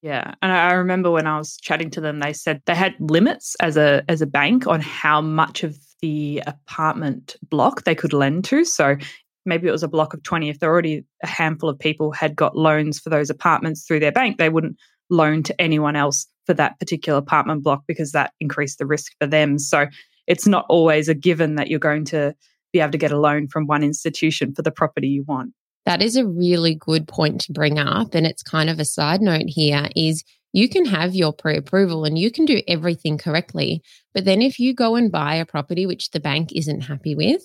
Yeah, 0.00 0.34
and 0.42 0.52
I 0.52 0.74
remember 0.74 1.10
when 1.10 1.26
I 1.26 1.38
was 1.38 1.56
chatting 1.56 1.90
to 1.90 2.00
them, 2.00 2.20
they 2.20 2.34
said 2.34 2.62
they 2.66 2.76
had 2.76 2.94
limits 3.00 3.56
as 3.58 3.76
a 3.76 4.04
as 4.08 4.22
a 4.22 4.26
bank 4.26 4.68
on 4.68 4.80
how 4.80 5.20
much 5.20 5.64
of 5.64 5.76
the 6.02 6.42
apartment 6.46 7.34
block 7.48 7.82
they 7.82 7.94
could 7.96 8.12
lend 8.12 8.44
to. 8.44 8.64
So 8.64 8.96
maybe 9.44 9.68
it 9.68 9.72
was 9.72 9.82
a 9.82 9.88
block 9.88 10.14
of 10.14 10.22
20 10.22 10.48
if 10.48 10.58
there 10.58 10.70
already 10.70 11.04
a 11.22 11.26
handful 11.26 11.68
of 11.68 11.78
people 11.78 12.12
had 12.12 12.34
got 12.34 12.56
loans 12.56 12.98
for 12.98 13.10
those 13.10 13.30
apartments 13.30 13.84
through 13.84 14.00
their 14.00 14.12
bank 14.12 14.38
they 14.38 14.48
wouldn't 14.48 14.76
loan 15.10 15.42
to 15.42 15.60
anyone 15.60 15.96
else 15.96 16.26
for 16.46 16.54
that 16.54 16.78
particular 16.78 17.18
apartment 17.18 17.62
block 17.62 17.82
because 17.86 18.12
that 18.12 18.32
increased 18.40 18.78
the 18.78 18.86
risk 18.86 19.12
for 19.20 19.26
them 19.26 19.58
so 19.58 19.86
it's 20.26 20.46
not 20.46 20.64
always 20.68 21.08
a 21.08 21.14
given 21.14 21.56
that 21.56 21.68
you're 21.68 21.78
going 21.78 22.04
to 22.04 22.34
be 22.72 22.80
able 22.80 22.90
to 22.90 22.98
get 22.98 23.12
a 23.12 23.18
loan 23.18 23.46
from 23.48 23.66
one 23.66 23.82
institution 23.82 24.54
for 24.54 24.62
the 24.62 24.70
property 24.70 25.08
you 25.08 25.24
want 25.28 25.52
that 25.86 26.02
is 26.02 26.16
a 26.16 26.26
really 26.26 26.74
good 26.74 27.06
point 27.06 27.42
to 27.42 27.52
bring 27.52 27.78
up. 27.78 28.14
And 28.14 28.26
it's 28.26 28.42
kind 28.42 28.70
of 28.70 28.80
a 28.80 28.84
side 28.84 29.20
note 29.20 29.46
here 29.46 29.88
is 29.94 30.24
you 30.52 30.68
can 30.68 30.86
have 30.86 31.14
your 31.14 31.32
pre 31.32 31.56
approval 31.56 32.04
and 32.04 32.18
you 32.18 32.30
can 32.30 32.44
do 32.44 32.62
everything 32.66 33.18
correctly. 33.18 33.82
But 34.14 34.24
then 34.24 34.40
if 34.40 34.58
you 34.58 34.74
go 34.74 34.96
and 34.96 35.12
buy 35.12 35.34
a 35.34 35.46
property 35.46 35.84
which 35.86 36.10
the 36.10 36.20
bank 36.20 36.52
isn't 36.52 36.82
happy 36.82 37.14
with, 37.14 37.42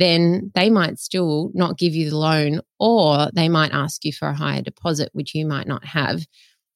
then 0.00 0.50
they 0.54 0.70
might 0.70 0.98
still 0.98 1.50
not 1.52 1.78
give 1.78 1.94
you 1.94 2.08
the 2.08 2.16
loan 2.16 2.62
or 2.78 3.28
they 3.34 3.48
might 3.48 3.72
ask 3.72 4.04
you 4.04 4.12
for 4.12 4.28
a 4.28 4.34
higher 4.34 4.62
deposit, 4.62 5.10
which 5.12 5.34
you 5.34 5.46
might 5.46 5.68
not 5.68 5.84
have. 5.84 6.22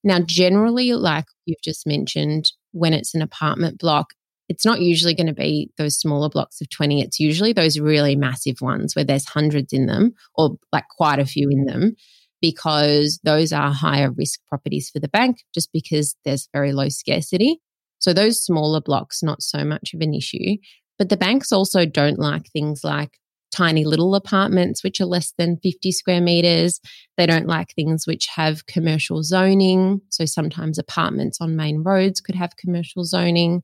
Now, 0.04 0.20
generally, 0.20 0.92
like 0.92 1.24
you've 1.46 1.62
just 1.62 1.86
mentioned, 1.86 2.52
when 2.72 2.92
it's 2.92 3.14
an 3.14 3.22
apartment 3.22 3.78
block, 3.78 4.08
it's 4.50 4.66
not 4.66 4.82
usually 4.82 5.14
going 5.14 5.28
to 5.28 5.32
be 5.32 5.70
those 5.78 5.98
smaller 5.98 6.28
blocks 6.28 6.60
of 6.60 6.68
20. 6.68 7.00
It's 7.00 7.18
usually 7.18 7.54
those 7.54 7.80
really 7.80 8.14
massive 8.14 8.56
ones 8.60 8.94
where 8.94 9.06
there's 9.06 9.26
hundreds 9.26 9.72
in 9.72 9.86
them 9.86 10.12
or 10.34 10.56
like 10.70 10.84
quite 10.94 11.18
a 11.18 11.24
few 11.24 11.48
in 11.50 11.64
them 11.64 11.96
because 12.42 13.18
those 13.24 13.54
are 13.54 13.72
higher 13.72 14.10
risk 14.10 14.40
properties 14.46 14.90
for 14.90 15.00
the 15.00 15.08
bank 15.08 15.38
just 15.54 15.70
because 15.72 16.14
there's 16.26 16.50
very 16.52 16.74
low 16.74 16.90
scarcity. 16.90 17.62
So 18.00 18.12
those 18.12 18.44
smaller 18.44 18.82
blocks, 18.82 19.22
not 19.22 19.40
so 19.40 19.64
much 19.64 19.94
of 19.94 20.02
an 20.02 20.12
issue. 20.12 20.58
But 20.98 21.08
the 21.08 21.16
banks 21.16 21.52
also 21.52 21.86
don't 21.86 22.18
like 22.18 22.50
things 22.50 22.82
like 22.84 23.18
tiny 23.52 23.84
little 23.84 24.14
apartments, 24.14 24.82
which 24.82 25.00
are 25.00 25.06
less 25.06 25.32
than 25.38 25.58
50 25.62 25.92
square 25.92 26.20
meters. 26.20 26.80
They 27.16 27.26
don't 27.26 27.46
like 27.46 27.68
things 27.74 28.06
which 28.06 28.26
have 28.34 28.66
commercial 28.66 29.22
zoning. 29.22 30.00
So 30.10 30.24
sometimes 30.24 30.78
apartments 30.78 31.38
on 31.40 31.56
main 31.56 31.82
roads 31.82 32.20
could 32.20 32.34
have 32.34 32.56
commercial 32.56 33.04
zoning 33.04 33.62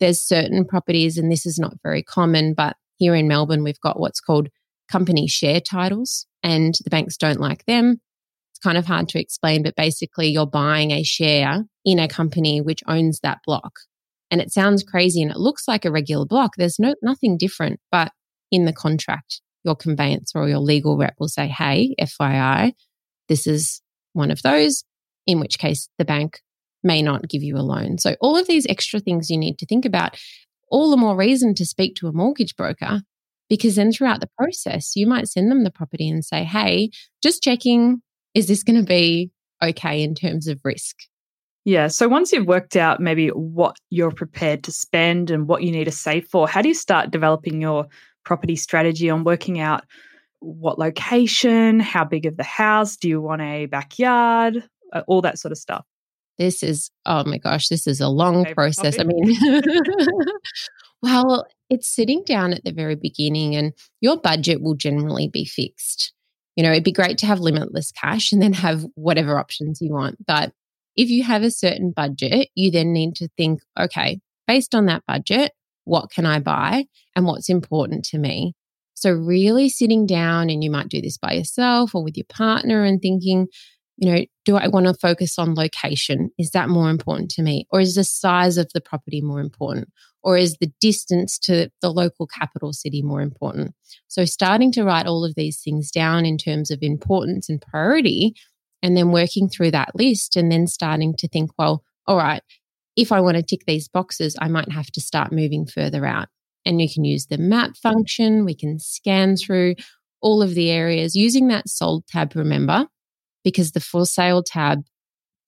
there's 0.00 0.20
certain 0.20 0.64
properties, 0.64 1.16
and 1.18 1.30
this 1.30 1.46
is 1.46 1.58
not 1.58 1.74
very 1.82 2.02
common, 2.02 2.54
but 2.54 2.76
here 2.96 3.14
in 3.14 3.28
Melbourne, 3.28 3.62
we've 3.62 3.80
got 3.80 4.00
what's 4.00 4.20
called 4.20 4.48
company 4.90 5.26
share 5.26 5.60
titles, 5.60 6.26
and 6.42 6.74
the 6.84 6.90
banks 6.90 7.16
don't 7.16 7.40
like 7.40 7.64
them. 7.66 8.00
It's 8.52 8.58
kind 8.62 8.78
of 8.78 8.86
hard 8.86 9.08
to 9.10 9.20
explain, 9.20 9.62
but 9.62 9.76
basically, 9.76 10.28
you're 10.28 10.46
buying 10.46 10.90
a 10.90 11.02
share 11.02 11.64
in 11.84 11.98
a 11.98 12.08
company 12.08 12.60
which 12.60 12.82
owns 12.86 13.20
that 13.20 13.38
block. 13.46 13.72
And 14.30 14.40
it 14.40 14.52
sounds 14.52 14.82
crazy 14.82 15.22
and 15.22 15.30
it 15.30 15.36
looks 15.36 15.68
like 15.68 15.84
a 15.84 15.90
regular 15.90 16.26
block. 16.26 16.52
There's 16.56 16.78
no 16.78 16.94
nothing 17.02 17.36
different, 17.38 17.80
but 17.92 18.12
in 18.50 18.64
the 18.64 18.72
contract, 18.72 19.40
your 19.64 19.76
conveyancer 19.76 20.38
or 20.38 20.48
your 20.48 20.58
legal 20.58 20.96
rep 20.96 21.14
will 21.18 21.28
say, 21.28 21.46
Hey, 21.48 21.94
FYI, 22.00 22.72
this 23.28 23.46
is 23.46 23.82
one 24.12 24.30
of 24.30 24.42
those, 24.42 24.84
in 25.26 25.40
which 25.40 25.58
case 25.58 25.88
the 25.98 26.04
bank 26.04 26.40
may 26.82 27.02
not 27.02 27.28
give 27.28 27.42
you 27.42 27.56
a 27.56 27.62
loan. 27.62 27.98
So, 27.98 28.16
all 28.20 28.36
of 28.36 28.46
these 28.46 28.66
extra 28.66 29.00
things 29.00 29.30
you 29.30 29.38
need 29.38 29.58
to 29.58 29.66
think 29.66 29.84
about, 29.84 30.18
all 30.70 30.90
the 30.90 30.96
more 30.96 31.16
reason 31.16 31.54
to 31.54 31.66
speak 31.66 31.94
to 31.96 32.08
a 32.08 32.12
mortgage 32.12 32.56
broker 32.56 33.02
because 33.48 33.76
then 33.76 33.92
throughout 33.92 34.20
the 34.20 34.30
process, 34.38 34.96
you 34.96 35.06
might 35.06 35.28
send 35.28 35.50
them 35.50 35.64
the 35.64 35.70
property 35.70 36.08
and 36.08 36.24
say, 36.24 36.44
hey, 36.44 36.90
just 37.22 37.42
checking, 37.42 38.02
is 38.34 38.48
this 38.48 38.62
going 38.62 38.78
to 38.80 38.86
be 38.86 39.30
okay 39.62 40.02
in 40.02 40.14
terms 40.14 40.48
of 40.48 40.60
risk? 40.64 40.96
Yeah. 41.66 41.88
So 41.88 42.06
once 42.06 42.32
you've 42.32 42.46
worked 42.46 42.76
out 42.76 43.00
maybe 43.00 43.28
what 43.28 43.76
you're 43.90 44.12
prepared 44.12 44.62
to 44.64 44.72
spend 44.72 45.32
and 45.32 45.48
what 45.48 45.64
you 45.64 45.72
need 45.72 45.84
to 45.84 45.90
save 45.90 46.28
for, 46.28 46.48
how 46.48 46.62
do 46.62 46.68
you 46.68 46.74
start 46.74 47.10
developing 47.10 47.60
your 47.60 47.86
property 48.24 48.54
strategy 48.54 49.10
on 49.10 49.24
working 49.24 49.58
out 49.58 49.84
what 50.38 50.78
location, 50.78 51.80
how 51.80 52.04
big 52.04 52.24
of 52.24 52.36
the 52.36 52.44
house, 52.44 52.96
do 52.96 53.08
you 53.08 53.20
want 53.20 53.42
a 53.42 53.66
backyard, 53.66 54.62
all 55.08 55.20
that 55.22 55.40
sort 55.40 55.50
of 55.50 55.58
stuff? 55.58 55.84
this 56.38 56.62
is 56.62 56.90
oh 57.06 57.24
my 57.24 57.38
gosh 57.38 57.68
this 57.68 57.86
is 57.86 58.00
a 58.00 58.08
long 58.08 58.44
process 58.54 58.98
i 58.98 59.04
mean 59.04 59.36
well 61.02 61.46
it's 61.70 61.88
sitting 61.88 62.22
down 62.24 62.52
at 62.52 62.62
the 62.64 62.72
very 62.72 62.94
beginning 62.94 63.56
and 63.56 63.72
your 64.00 64.18
budget 64.20 64.60
will 64.60 64.74
generally 64.74 65.28
be 65.28 65.44
fixed 65.44 66.12
you 66.54 66.62
know 66.62 66.70
it'd 66.70 66.84
be 66.84 66.92
great 66.92 67.18
to 67.18 67.26
have 67.26 67.40
limitless 67.40 67.90
cash 67.92 68.32
and 68.32 68.42
then 68.42 68.52
have 68.52 68.84
whatever 68.94 69.38
options 69.38 69.80
you 69.80 69.92
want 69.92 70.16
but 70.26 70.52
if 70.96 71.10
you 71.10 71.22
have 71.22 71.42
a 71.42 71.50
certain 71.50 71.92
budget 71.92 72.48
you 72.54 72.70
then 72.70 72.92
need 72.92 73.14
to 73.14 73.28
think 73.36 73.60
okay 73.78 74.20
based 74.46 74.74
on 74.74 74.86
that 74.86 75.02
budget 75.06 75.52
what 75.84 76.10
can 76.10 76.26
i 76.26 76.38
buy 76.38 76.84
and 77.14 77.26
what's 77.26 77.48
important 77.48 78.04
to 78.04 78.18
me 78.18 78.54
so 78.94 79.10
really 79.10 79.68
sitting 79.68 80.06
down 80.06 80.48
and 80.48 80.64
you 80.64 80.70
might 80.70 80.88
do 80.88 81.00
this 81.00 81.18
by 81.18 81.32
yourself 81.32 81.94
or 81.94 82.02
with 82.02 82.16
your 82.16 82.26
partner 82.28 82.82
and 82.84 83.00
thinking 83.02 83.46
you 83.96 84.12
know, 84.12 84.24
do 84.44 84.56
I 84.56 84.68
want 84.68 84.86
to 84.86 84.94
focus 84.94 85.38
on 85.38 85.54
location? 85.54 86.30
Is 86.38 86.50
that 86.50 86.68
more 86.68 86.90
important 86.90 87.30
to 87.32 87.42
me? 87.42 87.66
Or 87.70 87.80
is 87.80 87.94
the 87.94 88.04
size 88.04 88.58
of 88.58 88.70
the 88.74 88.80
property 88.80 89.22
more 89.22 89.40
important? 89.40 89.88
Or 90.22 90.36
is 90.36 90.56
the 90.58 90.70
distance 90.80 91.38
to 91.40 91.70
the 91.80 91.90
local 91.90 92.26
capital 92.26 92.72
city 92.72 93.00
more 93.00 93.22
important? 93.22 93.74
So, 94.08 94.24
starting 94.24 94.72
to 94.72 94.84
write 94.84 95.06
all 95.06 95.24
of 95.24 95.34
these 95.34 95.60
things 95.62 95.90
down 95.90 96.26
in 96.26 96.36
terms 96.36 96.70
of 96.70 96.80
importance 96.82 97.48
and 97.48 97.60
priority, 97.60 98.34
and 98.82 98.96
then 98.96 99.10
working 99.10 99.48
through 99.48 99.72
that 99.72 99.94
list, 99.94 100.36
and 100.36 100.50
then 100.50 100.66
starting 100.66 101.14
to 101.18 101.28
think, 101.28 101.50
well, 101.58 101.82
all 102.06 102.16
right, 102.16 102.42
if 102.96 103.12
I 103.12 103.20
want 103.20 103.36
to 103.36 103.42
tick 103.42 103.64
these 103.66 103.88
boxes, 103.88 104.36
I 104.40 104.48
might 104.48 104.70
have 104.70 104.90
to 104.92 105.00
start 105.00 105.32
moving 105.32 105.66
further 105.66 106.06
out. 106.06 106.28
And 106.64 106.80
you 106.80 106.88
can 106.92 107.04
use 107.04 107.26
the 107.26 107.38
map 107.38 107.76
function, 107.76 108.44
we 108.44 108.54
can 108.54 108.78
scan 108.78 109.36
through 109.36 109.76
all 110.20 110.42
of 110.42 110.54
the 110.54 110.70
areas 110.70 111.14
using 111.14 111.48
that 111.48 111.68
sold 111.68 112.06
tab, 112.08 112.34
remember 112.34 112.86
because 113.46 113.70
the 113.70 113.80
for 113.80 114.04
sale 114.04 114.42
tab, 114.42 114.80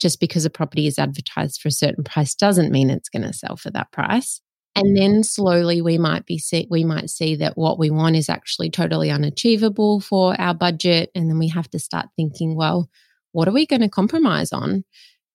just 0.00 0.20
because 0.20 0.44
a 0.44 0.50
property 0.50 0.86
is 0.86 1.00
advertised 1.00 1.60
for 1.60 1.66
a 1.66 1.72
certain 1.72 2.04
price 2.04 2.32
doesn't 2.32 2.70
mean 2.70 2.90
it's 2.90 3.08
going 3.08 3.24
to 3.24 3.32
sell 3.32 3.56
for 3.56 3.72
that 3.72 3.90
price. 3.90 4.40
And 4.76 4.96
then 4.96 5.24
slowly 5.24 5.82
we 5.82 5.98
might 5.98 6.24
be 6.24 6.38
see, 6.38 6.68
we 6.70 6.84
might 6.84 7.10
see 7.10 7.34
that 7.34 7.58
what 7.58 7.76
we 7.76 7.90
want 7.90 8.14
is 8.14 8.28
actually 8.28 8.70
totally 8.70 9.10
unachievable 9.10 9.98
for 9.98 10.40
our 10.40 10.54
budget. 10.54 11.10
And 11.16 11.28
then 11.28 11.40
we 11.40 11.48
have 11.48 11.68
to 11.70 11.80
start 11.80 12.06
thinking, 12.14 12.54
well, 12.54 12.88
what 13.38 13.46
are 13.46 13.52
we 13.52 13.66
going 13.66 13.82
to 13.82 13.88
compromise 13.88 14.52
on? 14.52 14.82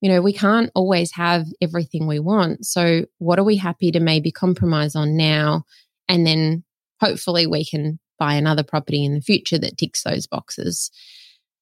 You 0.02 0.12
know, 0.12 0.22
we 0.22 0.34
can't 0.34 0.70
always 0.76 1.13
have 1.13 1.46
everything 1.62 2.06
we 2.06 2.20
want. 2.20 2.66
So 2.66 3.06
what 3.20 3.39
are 3.39 3.46
we 3.46 3.56
happy 3.56 3.92
to 3.92 4.02
maybe 4.02 4.30
compromise 4.30 4.94
on 4.94 5.16
now? 5.16 5.63
And 6.10 6.28
then 6.28 6.66
hopefully 7.00 7.48
we 7.48 7.63
can 7.63 8.00
buy 8.20 8.34
another 8.34 8.62
property 8.62 9.06
in 9.06 9.13
the 9.13 9.22
future 9.22 9.58
that 9.58 9.78
ticks 9.78 10.04
those 10.04 10.28
boxes. 10.28 10.92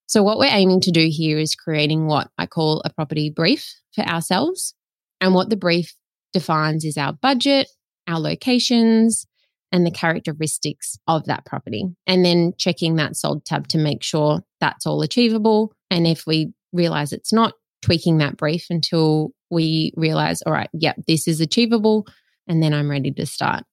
So, 0.08 0.24
what 0.24 0.40
we're 0.40 0.46
aiming 0.46 0.82
to 0.82 0.92
do 0.92 1.10
here 1.12 1.38
is 1.38 1.54
creating 1.54 2.08
what 2.08 2.32
I 2.40 2.48
call 2.48 2.82
a 2.84 2.90
property 2.92 3.30
brief 3.30 3.76
for 3.94 4.04
ourselves. 4.04 4.74
And 5.22 5.36
what 5.36 5.52
the 5.52 5.58
brief 5.58 5.94
defines 6.34 6.86
is 6.86 6.98
our 6.98 7.14
budget, 7.14 7.68
our 8.08 8.20
locations, 8.20 9.28
and 9.72 9.86
the 9.86 9.92
characteristics 9.92 10.98
of 11.06 11.26
that 11.26 11.46
property. 11.46 11.86
And 12.08 12.26
then 12.26 12.54
checking 12.58 12.96
that 12.96 13.16
sold 13.16 13.46
tab 13.46 13.68
to 13.68 13.78
make 13.78 14.02
sure 14.02 14.42
that's 14.60 14.88
all 14.88 15.04
achievable. 15.04 15.76
And 15.92 16.08
if 16.08 16.26
we 16.26 16.52
realize 16.74 17.14
it's 17.14 17.32
not, 17.32 17.54
tweaking 17.82 18.18
that 18.20 18.38
brief 18.38 18.68
until 18.70 19.32
we 19.50 19.94
realize, 19.96 20.42
all 20.44 20.54
right, 20.54 20.70
yep, 20.74 20.96
this 21.08 21.28
is 21.28 21.42
achievable. 21.42 22.08
And 22.48 22.62
then 22.62 22.74
I'm 22.74 22.90
ready 22.90 23.12
to 23.12 23.26
start. 23.26 23.64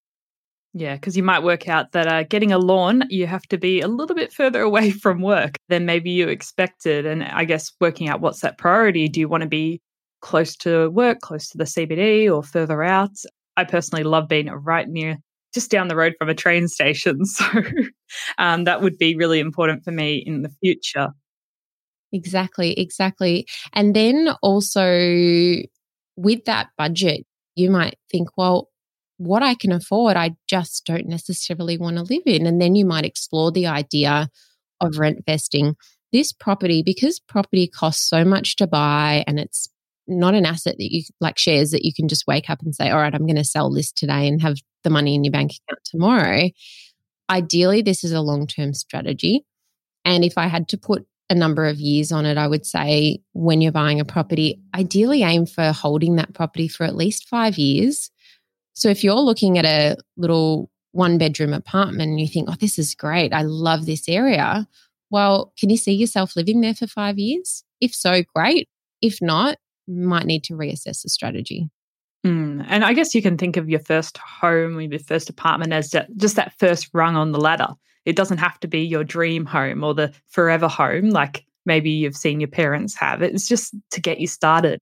Yeah, 0.74 0.94
because 0.94 1.16
you 1.16 1.22
might 1.22 1.42
work 1.42 1.68
out 1.68 1.92
that 1.92 2.06
uh, 2.06 2.22
getting 2.24 2.52
a 2.52 2.58
lawn, 2.58 3.04
you 3.08 3.26
have 3.26 3.42
to 3.44 3.58
be 3.58 3.80
a 3.80 3.88
little 3.88 4.14
bit 4.14 4.32
further 4.32 4.60
away 4.62 4.90
from 4.90 5.22
work 5.22 5.56
than 5.68 5.86
maybe 5.86 6.10
you 6.10 6.28
expected. 6.28 7.06
And 7.06 7.24
I 7.24 7.44
guess 7.44 7.72
working 7.80 8.08
out 8.08 8.20
what's 8.20 8.40
that 8.40 8.58
priority. 8.58 9.08
Do 9.08 9.20
you 9.20 9.28
want 9.28 9.42
to 9.42 9.48
be 9.48 9.80
close 10.20 10.56
to 10.56 10.90
work, 10.90 11.20
close 11.20 11.48
to 11.50 11.58
the 11.58 11.64
CBD, 11.64 12.32
or 12.34 12.42
further 12.42 12.82
out? 12.82 13.16
I 13.56 13.64
personally 13.64 14.04
love 14.04 14.28
being 14.28 14.46
right 14.46 14.88
near, 14.88 15.16
just 15.54 15.70
down 15.70 15.88
the 15.88 15.96
road 15.96 16.14
from 16.18 16.28
a 16.28 16.34
train 16.34 16.68
station. 16.68 17.20
So 17.24 17.44
um, 18.38 18.64
that 18.64 18.80
would 18.80 18.96
be 18.96 19.16
really 19.16 19.38
important 19.38 19.84
for 19.84 19.90
me 19.90 20.22
in 20.24 20.42
the 20.42 20.50
future. 20.62 21.08
Exactly, 22.12 22.72
exactly. 22.78 23.46
And 23.72 23.94
then 23.94 24.30
also 24.42 25.62
with 26.16 26.44
that 26.46 26.68
budget, 26.76 27.26
you 27.54 27.70
might 27.70 27.98
think, 28.10 28.30
well, 28.36 28.70
what 29.18 29.42
I 29.42 29.54
can 29.54 29.72
afford, 29.72 30.16
I 30.16 30.36
just 30.48 30.86
don't 30.86 31.06
necessarily 31.06 31.76
want 31.76 31.96
to 31.96 32.02
live 32.02 32.22
in. 32.24 32.46
And 32.46 32.60
then 32.60 32.76
you 32.76 32.84
might 32.84 33.04
explore 33.04 33.50
the 33.50 33.66
idea 33.66 34.30
of 34.80 34.98
rent 34.98 35.24
vesting. 35.26 35.74
This 36.12 36.32
property, 36.32 36.82
because 36.82 37.20
property 37.20 37.66
costs 37.66 38.08
so 38.08 38.24
much 38.24 38.56
to 38.56 38.66
buy 38.66 39.24
and 39.26 39.38
it's 39.38 39.68
not 40.06 40.34
an 40.34 40.46
asset 40.46 40.76
that 40.78 40.90
you 40.92 41.02
like 41.20 41.38
shares 41.38 41.70
that 41.72 41.84
you 41.84 41.92
can 41.92 42.08
just 42.08 42.26
wake 42.26 42.48
up 42.48 42.62
and 42.62 42.74
say, 42.74 42.90
all 42.90 42.98
right, 42.98 43.14
I'm 43.14 43.26
going 43.26 43.36
to 43.36 43.44
sell 43.44 43.70
this 43.70 43.92
today 43.92 44.26
and 44.26 44.40
have 44.40 44.56
the 44.84 44.90
money 44.90 45.14
in 45.14 45.24
your 45.24 45.32
bank 45.32 45.52
account 45.52 45.84
tomorrow. 45.84 46.48
Ideally, 47.28 47.82
this 47.82 48.04
is 48.04 48.12
a 48.12 48.22
long 48.22 48.46
term 48.46 48.72
strategy. 48.72 49.44
And 50.04 50.24
if 50.24 50.38
I 50.38 50.46
had 50.46 50.68
to 50.68 50.78
put 50.78 51.06
a 51.30 51.34
number 51.34 51.66
of 51.66 51.78
years 51.78 52.10
on 52.10 52.24
it, 52.24 52.38
I 52.38 52.46
would 52.46 52.64
say 52.64 53.20
when 53.32 53.60
you're 53.60 53.72
buying 53.72 54.00
a 54.00 54.04
property, 54.04 54.60
ideally 54.74 55.22
aim 55.22 55.46
for 55.46 55.72
holding 55.72 56.16
that 56.16 56.34
property 56.34 56.68
for 56.68 56.84
at 56.84 56.96
least 56.96 57.28
five 57.28 57.58
years. 57.58 58.10
So 58.74 58.88
if 58.88 59.04
you're 59.04 59.14
looking 59.14 59.58
at 59.58 59.64
a 59.64 59.96
little 60.16 60.70
one 60.92 61.18
bedroom 61.18 61.52
apartment 61.52 62.10
and 62.10 62.20
you 62.20 62.28
think, 62.28 62.48
oh, 62.50 62.56
this 62.58 62.78
is 62.78 62.94
great, 62.94 63.32
I 63.32 63.42
love 63.42 63.84
this 63.84 64.08
area. 64.08 64.66
Well, 65.10 65.52
can 65.58 65.70
you 65.70 65.76
see 65.76 65.92
yourself 65.92 66.36
living 66.36 66.60
there 66.60 66.74
for 66.74 66.86
five 66.86 67.18
years? 67.18 67.62
If 67.80 67.94
so, 67.94 68.22
great. 68.34 68.68
If 69.02 69.18
not, 69.20 69.58
might 69.86 70.26
need 70.26 70.44
to 70.44 70.54
reassess 70.54 71.02
the 71.02 71.08
strategy. 71.08 71.68
Mm. 72.26 72.64
And 72.68 72.84
I 72.84 72.94
guess 72.94 73.14
you 73.14 73.22
can 73.22 73.38
think 73.38 73.56
of 73.56 73.68
your 73.68 73.80
first 73.80 74.18
home 74.18 74.76
or 74.76 74.80
your 74.80 74.98
first 74.98 75.30
apartment 75.30 75.72
as 75.72 75.94
just 76.16 76.36
that 76.36 76.52
first 76.58 76.90
rung 76.92 77.16
on 77.16 77.32
the 77.32 77.40
ladder. 77.40 77.68
It 78.08 78.16
doesn't 78.16 78.38
have 78.38 78.58
to 78.60 78.68
be 78.68 78.80
your 78.80 79.04
dream 79.04 79.44
home 79.44 79.84
or 79.84 79.92
the 79.92 80.14
forever 80.30 80.66
home 80.66 81.10
like 81.10 81.44
maybe 81.66 81.90
you've 81.90 82.16
seen 82.16 82.40
your 82.40 82.48
parents 82.48 82.94
have. 82.94 83.20
It's 83.20 83.46
just 83.46 83.74
to 83.90 84.00
get 84.00 84.18
you 84.18 84.26
started. 84.26 84.80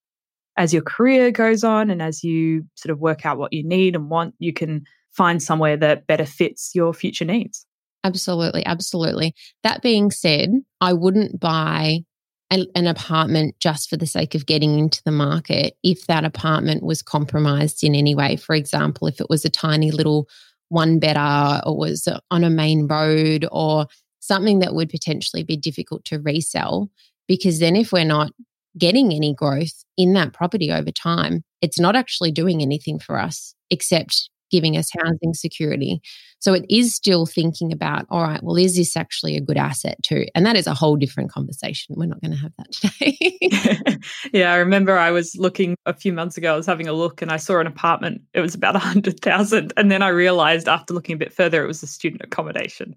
As 0.57 0.73
your 0.73 0.83
career 0.83 1.33
goes 1.33 1.65
on 1.65 1.91
and 1.91 2.01
as 2.01 2.23
you 2.23 2.65
sort 2.77 2.93
of 2.93 3.01
work 3.01 3.27
out 3.27 3.37
what 3.37 3.53
you 3.53 3.67
need 3.67 3.97
and 3.97 4.09
want, 4.09 4.37
you 4.39 4.53
can 4.53 4.85
find 5.11 5.43
somewhere 5.43 5.77
that 5.77 6.07
better 6.07 6.25
fits 6.25 6.71
your 6.73 6.95
future 6.95 7.25
needs. 7.25 7.67
Absolutely. 8.05 8.65
Absolutely. 8.65 9.35
That 9.65 9.83
being 9.83 10.13
said, 10.13 10.53
I 10.81 10.93
wouldn't 10.93 11.41
buy 11.41 12.05
an 12.49 12.87
apartment 12.87 13.57
just 13.59 13.91
for 13.91 13.97
the 13.97 14.07
sake 14.07 14.37
of 14.37 14.47
getting 14.47 14.79
into 14.79 15.03
the 15.05 15.11
market 15.11 15.77
if 15.83 16.07
that 16.07 16.25
apartment 16.25 16.85
was 16.85 17.03
compromised 17.03 17.83
in 17.83 17.97
any 17.97 18.15
way. 18.15 18.37
For 18.37 18.55
example, 18.55 19.09
if 19.09 19.21
it 19.21 19.29
was 19.29 19.45
a 19.45 19.51
tiny 19.51 19.91
little 19.91 20.29
one 20.69 20.99
better 20.99 21.61
or 21.65 21.77
was 21.77 22.09
on 22.31 22.45
a 22.45 22.51
main 22.51 22.87
road 22.87 23.47
or 23.51 23.87
something 24.21 24.59
that 24.61 24.75
would 24.75 24.91
potentially 24.91 25.43
be 25.43 25.57
difficult 25.57 26.05
to 26.07 26.19
resell. 26.19 26.91
Because 27.29 27.59
then, 27.59 27.77
if 27.77 27.93
we're 27.93 28.05
not 28.05 28.33
getting 28.79 29.13
any 29.13 29.35
growth 29.35 29.85
in 29.97 30.13
that 30.13 30.33
property 30.33 30.71
over 30.71 30.91
time, 30.91 31.43
it's 31.63 31.79
not 31.79 31.97
actually 31.97 32.31
doing 32.31 32.63
anything 32.63 32.99
for 32.99 33.19
us 33.19 33.55
except 33.71 34.31
giving 34.51 34.77
us 34.77 34.91
housing 34.99 35.35
security. 35.35 36.01
So 36.39 36.53
it 36.53 36.65
is 36.69 36.95
still 36.95 37.27
thinking 37.27 37.73
about, 37.73 38.07
all 38.11 38.23
right, 38.23 38.43
well, 38.43 38.57
is 38.57 38.77
this 38.77 38.97
actually 38.97 39.37
a 39.37 39.41
good 39.41 39.57
asset 39.57 39.97
too? 40.03 40.27
And 40.35 40.45
that 40.47 40.57
is 40.57 40.67
a 40.67 40.75
whole 40.75 40.97
different 40.97 41.31
conversation. 41.31 41.95
We're 41.97 42.07
not 42.07 42.21
going 42.21 42.33
to 42.33 42.37
have 42.37 42.53
that 42.59 42.73
today. 42.73 43.99
yeah, 44.33 44.53
I 44.53 44.57
remember 44.57 44.97
I 44.97 45.11
was 45.11 45.35
looking 45.37 45.77
a 45.87 45.95
few 45.95 46.13
months 46.13 46.37
ago, 46.37 46.55
I 46.55 46.57
was 46.57 46.67
having 46.67 46.89
a 46.89 46.93
look 46.93 47.23
and 47.23 47.31
I 47.31 47.37
saw 47.37 47.59
an 47.59 47.67
apartment. 47.67 48.23
It 48.35 48.41
was 48.41 48.55
about 48.55 48.77
a 48.77 48.81
hundred 48.81 49.21
thousand. 49.21 49.73
And 49.77 49.91
then 49.91 50.03
I 50.03 50.09
realized 50.09 50.69
after 50.69 50.95
looking 50.95 51.15
a 51.15 51.19
bit 51.19 51.33
further, 51.33 51.65
it 51.65 51.69
was 51.69 51.83
a 51.83 51.87
student 51.87 52.23
accommodation 52.23 52.95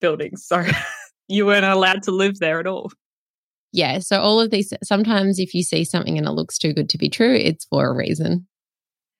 building. 0.00 0.36
So 0.36 0.64
you 1.28 1.46
weren't 1.46 1.64
allowed 1.64 2.02
to 2.04 2.10
live 2.10 2.38
there 2.38 2.60
at 2.60 2.66
all. 2.66 2.90
Yeah. 3.72 3.98
So 3.98 4.20
all 4.20 4.40
of 4.40 4.50
these, 4.50 4.72
sometimes 4.84 5.40
if 5.40 5.52
you 5.52 5.64
see 5.64 5.84
something 5.84 6.16
and 6.16 6.28
it 6.28 6.32
looks 6.32 6.58
too 6.58 6.72
good 6.72 6.88
to 6.90 6.98
be 6.98 7.08
true, 7.08 7.34
it's 7.34 7.64
for 7.64 7.88
a 7.88 7.92
reason. 7.92 8.46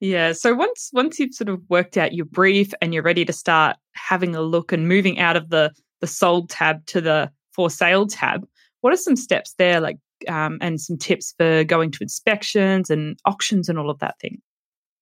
Yeah. 0.01 0.33
So 0.33 0.55
once 0.55 0.91
once 0.93 1.19
you've 1.19 1.35
sort 1.35 1.49
of 1.49 1.61
worked 1.69 1.97
out 1.97 2.13
your 2.13 2.27
brief 2.27 2.73
and 2.83 2.93
you're 2.93 3.03
ready 3.03 3.25
to 3.25 3.33
start 3.33 3.77
having 3.95 4.35
a 4.35 4.43
look 4.43 4.73
and 4.73 4.89
moving 4.89 5.19
out 5.19 5.37
of 5.37 5.51
the 5.51 5.73
the 6.01 6.07
sold 6.07 6.51
tab 6.51 6.85
to 6.87 7.01
the 7.01 7.31
for 7.55 7.71
sale 7.71 8.07
tab, 8.07 8.47
what 8.81 8.93
are 8.93 8.99
some 8.99 9.17
steps 9.17 9.55
there, 9.57 9.81
like 9.81 9.97
um, 10.29 10.59
and 10.61 10.81
some 10.81 10.99
tips 10.99 11.35
for 11.39 11.65
going 11.65 11.91
to 11.93 12.03
inspections 12.03 12.91
and 12.91 13.19
auctions 13.25 13.69
and 13.69 13.79
all 13.79 13.91
of 13.91 13.99
that 14.01 14.19
thing? 14.21 14.41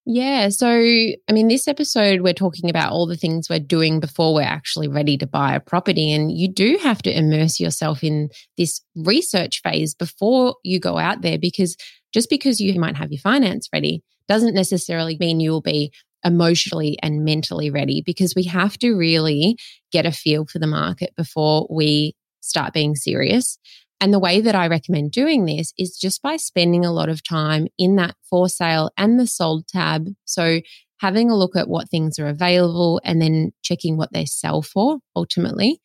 Yeah. 0.04 0.48
So, 0.48 0.68
I 0.68 1.32
mean, 1.32 1.46
this 1.46 1.68
episode, 1.68 2.22
we're 2.22 2.32
talking 2.32 2.68
about 2.68 2.90
all 2.90 3.06
the 3.06 3.16
things 3.16 3.48
we're 3.48 3.60
doing 3.60 4.00
before 4.00 4.34
we're 4.34 4.42
actually 4.42 4.88
ready 4.88 5.16
to 5.18 5.28
buy 5.28 5.54
a 5.54 5.60
property. 5.60 6.12
And 6.12 6.32
you 6.32 6.48
do 6.48 6.76
have 6.82 7.02
to 7.02 7.16
immerse 7.16 7.60
yourself 7.60 8.02
in 8.02 8.28
this 8.58 8.80
research 8.96 9.60
phase 9.62 9.94
before 9.94 10.56
you 10.64 10.80
go 10.80 10.98
out 10.98 11.22
there 11.22 11.38
because 11.38 11.76
just 12.12 12.30
because 12.30 12.60
you 12.60 12.78
might 12.78 12.96
have 12.96 13.10
your 13.10 13.20
finance 13.20 13.68
ready 13.72 14.02
doesn't 14.28 14.54
necessarily 14.54 15.16
mean 15.18 15.40
you 15.40 15.50
will 15.50 15.62
be 15.62 15.92
emotionally 16.24 16.98
and 17.02 17.24
mentally 17.24 17.70
ready 17.70 18.02
because 18.04 18.34
we 18.36 18.44
have 18.44 18.78
to 18.78 18.94
really 18.94 19.56
get 19.90 20.06
a 20.06 20.12
feel 20.12 20.46
for 20.46 20.58
the 20.58 20.66
market 20.66 21.12
before 21.16 21.66
we 21.70 22.14
start 22.40 22.72
being 22.72 22.94
serious. 22.94 23.58
And 24.00 24.12
the 24.12 24.18
way 24.18 24.40
that 24.40 24.54
I 24.54 24.66
recommend 24.66 25.12
doing 25.12 25.44
this 25.44 25.72
is 25.78 25.96
just 25.96 26.22
by 26.22 26.36
spending 26.36 26.84
a 26.84 26.92
lot 26.92 27.08
of 27.08 27.22
time 27.22 27.68
in 27.78 27.96
that 27.96 28.16
for 28.28 28.48
sale 28.48 28.90
and 28.96 29.18
the 29.18 29.26
sold 29.26 29.68
tab. 29.68 30.08
So 30.24 30.60
having 30.98 31.30
a 31.30 31.36
look 31.36 31.56
at 31.56 31.68
what 31.68 31.88
things 31.88 32.18
are 32.18 32.28
available 32.28 33.00
and 33.04 33.20
then 33.20 33.52
checking 33.62 33.96
what 33.96 34.12
they 34.12 34.24
sell 34.24 34.62
for 34.62 34.98
ultimately 35.14 35.80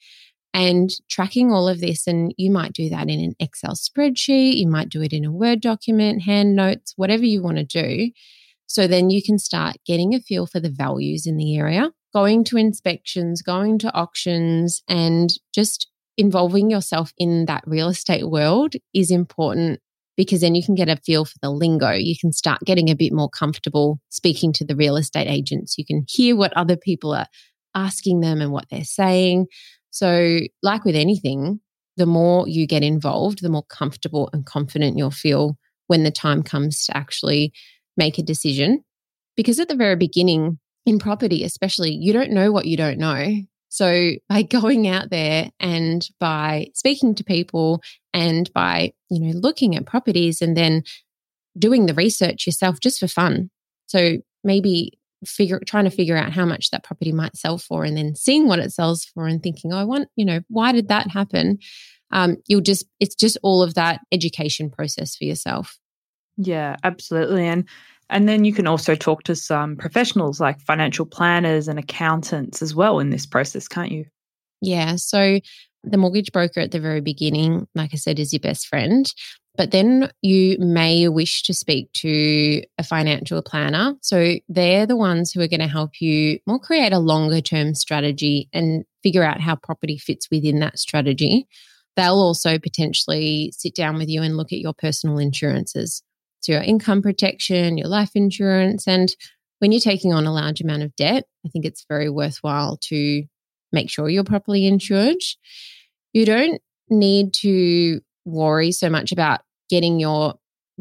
and 0.54 0.90
tracking 1.10 1.52
all 1.52 1.68
of 1.68 1.80
this. 1.82 2.08
And 2.08 2.34
you 2.38 2.52
might 2.52 2.74
do 2.74 2.90
that 2.90 3.10
in 3.10 3.20
an 3.20 3.36
Excel 3.40 3.74
spreadsheet, 3.74 4.58
you 4.58 4.68
might 4.68 4.90
do 4.90 5.02
it 5.02 5.14
in 5.14 5.26
a 5.26 5.32
Word 5.32 5.62
document, 5.62 6.24
hand 6.24 6.56
notes, 6.56 6.94
whatever 6.96 7.26
you 7.26 7.42
want 7.42 7.58
to 7.58 7.64
do. 7.64 8.12
So 8.68 8.86
then 8.86 9.10
you 9.10 9.24
can 9.24 9.40
start 9.40 9.78
getting 9.86 10.14
a 10.14 10.20
feel 10.20 10.46
for 10.46 10.60
the 10.60 10.70
values 10.70 11.26
in 11.26 11.38
the 11.38 11.58
area, 11.58 11.92
going 12.14 12.44
to 12.46 12.58
inspections, 12.58 13.42
going 13.42 13.80
to 13.80 13.94
auctions, 13.94 14.84
and 14.90 15.30
just 15.54 15.88
involving 16.18 16.70
yourself 16.70 17.14
in 17.18 17.46
that 17.46 17.64
real 17.66 17.90
estate 17.90 18.30
world 18.30 18.74
is 18.94 19.12
important 19.12 19.80
because 20.18 20.42
then 20.42 20.56
you 20.56 20.64
can 20.66 20.76
get 20.76 20.90
a 20.90 20.98
feel 20.98 21.24
for 21.24 21.38
the 21.42 21.52
lingo. 21.52 21.92
You 21.92 22.16
can 22.20 22.34
start 22.34 22.60
getting 22.66 22.90
a 22.90 22.96
bit 22.96 23.14
more 23.14 23.30
comfortable 23.30 24.00
speaking 24.10 24.52
to 24.54 24.66
the 24.66 24.76
real 24.76 24.98
estate 24.98 25.28
agents. 25.28 25.78
You 25.78 25.86
can 25.86 26.06
hear 26.10 26.36
what 26.36 26.52
other 26.58 26.76
people 26.76 27.14
are 27.14 27.28
asking 27.76 28.22
them 28.22 28.42
and 28.42 28.52
what 28.52 28.66
they're 28.70 28.84
saying. 28.84 29.46
So, 29.92 30.40
like 30.62 30.86
with 30.86 30.96
anything, 30.96 31.60
the 31.98 32.06
more 32.06 32.48
you 32.48 32.68
get 32.68 32.84
involved, 32.84 33.42
the 33.42 33.50
more 33.50 33.64
comfortable 33.64 34.30
and 34.32 34.46
confident 34.46 34.98
you'll 34.98 35.12
feel 35.12 35.58
when 35.88 36.04
the 36.04 36.12
time 36.12 36.44
comes 36.44 36.86
to 36.86 36.96
actually 36.96 37.52
make 37.96 38.18
a 38.18 38.24
decision. 38.24 38.84
Because 39.36 39.60
at 39.60 39.68
the 39.68 39.76
very 39.76 39.96
beginning, 39.96 40.60
in 40.86 41.00
property, 41.00 41.44
especially, 41.44 41.92
you 41.92 42.14
don't 42.14 42.32
know 42.32 42.52
what 42.52 42.66
you 42.66 42.78
don't 42.78 42.98
know. 42.98 43.42
So 43.70 44.12
by 44.30 44.42
going 44.44 44.88
out 44.88 45.10
there 45.10 45.50
and 45.60 46.08
by 46.20 46.68
speaking 46.74 47.16
to 47.16 47.24
people 47.24 47.82
and 48.14 48.52
by, 48.54 48.94
you 49.10 49.20
know, 49.20 49.38
looking 49.38 49.76
at 49.76 49.86
properties 49.86 50.42
and 50.42 50.56
then 50.56 50.84
doing 51.58 51.86
the 51.86 51.94
research 51.94 52.46
yourself 52.46 52.80
just 52.80 53.00
for 53.00 53.08
fun. 53.08 53.50
So 53.88 54.18
maybe 54.44 55.00
figure 55.26 55.60
trying 55.66 55.86
to 55.86 55.90
figure 55.90 56.18
out 56.18 56.32
how 56.32 56.46
much 56.46 56.70
that 56.70 56.84
property 56.84 57.12
might 57.12 57.36
sell 57.36 57.58
for 57.58 57.84
and 57.84 57.98
then 57.98 58.16
seeing 58.16 58.48
what 58.48 58.60
it 58.60 58.72
sells 58.72 59.06
for 59.06 59.28
and 59.28 59.42
thinking 59.42 59.74
oh, 59.74 59.78
i 59.78 59.84
want 59.84 60.08
you 60.16 60.26
know 60.26 60.40
why 60.48 60.72
did 60.72 60.88
that 60.90 61.10
happen? 61.10 61.60
Um, 62.12 62.38
you'll 62.48 62.62
just 62.62 62.86
it's 63.00 63.16
just 63.16 63.38
all 63.44 63.62
of 63.62 63.74
that 63.74 64.00
education 64.12 64.70
process 64.70 65.16
for 65.16 65.26
yourself. 65.26 65.78
Yeah 66.38 66.76
absolutely 66.84 67.48
and 67.48 67.66
and 68.10 68.30
then 68.30 68.46
you 68.46 68.54
can 68.54 68.68
also 68.68 68.96
talk 68.96 69.24
to 69.24 69.36
some 69.36 69.76
professionals 69.76 70.40
like 70.40 70.62
financial 70.62 71.06
planners 71.06 71.68
and 71.68 71.78
accountants 71.78 72.62
as 72.62 72.74
well 72.74 73.00
in 73.00 73.10
this 73.10 73.26
process 73.26 73.68
can't 73.68 73.92
you? 73.92 74.06
Yeah 74.62 74.96
so 74.96 75.40
the 75.84 75.98
mortgage 75.98 76.32
broker 76.32 76.60
at 76.60 76.72
the 76.72 76.80
very 76.80 77.02
beginning 77.02 77.68
like 77.76 77.92
i 77.94 77.98
said 77.98 78.20
is 78.20 78.34
your 78.34 78.40
best 78.40 78.68
friend 78.68 79.12
but 79.58 79.72
then 79.72 80.12
you 80.22 80.56
may 80.60 81.08
wish 81.10 81.42
to 81.44 81.54
speak 81.54 81.92
to 81.94 82.62
a 82.78 82.84
financial 82.84 83.42
planner. 83.42 83.96
So 84.02 84.36
they're 84.48 84.86
the 84.86 84.96
ones 84.96 85.32
who 85.32 85.42
are 85.42 85.48
going 85.48 85.62
to 85.62 85.68
help 85.68 86.00
you 86.00 86.40
more 86.46 86.60
create 86.60 86.94
a 86.94 87.00
longer 87.00 87.42
term 87.42 87.74
strategy 87.74 88.50
and 88.54 88.86
figure 89.02 89.24
out 89.24 89.42
how 89.42 89.56
property 89.56 89.98
fits 89.98 90.30
within 90.32 90.60
that 90.60 90.78
strategy. 90.78 91.48
They'll 91.96 92.14
also 92.14 92.60
potentially 92.60 93.52
sit 93.58 93.74
down 93.74 93.98
with 93.98 94.08
you 94.08 94.22
and 94.22 94.38
look 94.38 94.54
at 94.54 94.60
your 94.60 94.74
personal 94.74 95.18
insurances. 95.18 96.04
So 96.42 96.52
your 96.52 96.62
income 96.62 97.02
protection, 97.02 97.80
your 97.80 97.88
life 97.88 98.12
insurance. 98.14 98.88
And 98.88 99.14
when 99.58 99.72
you're 99.72 99.82
taking 99.82 100.14
on 100.14 100.28
a 100.28 100.34
large 100.34 100.62
amount 100.62 100.84
of 100.84 100.96
debt, 100.96 101.26
I 101.44 101.50
think 101.50 101.66
it's 101.66 101.86
very 101.90 102.10
worthwhile 102.10 102.78
to 102.90 103.24
make 103.72 103.90
sure 103.90 104.08
you're 104.08 104.24
properly 104.24 104.68
insured. 104.68 105.18
You 106.14 106.26
don't 106.26 106.62
need 106.90 107.34
to 107.42 108.02
worry 108.24 108.72
so 108.72 108.90
much 108.90 109.12
about 109.12 109.42
getting 109.70 110.00
your 110.00 110.36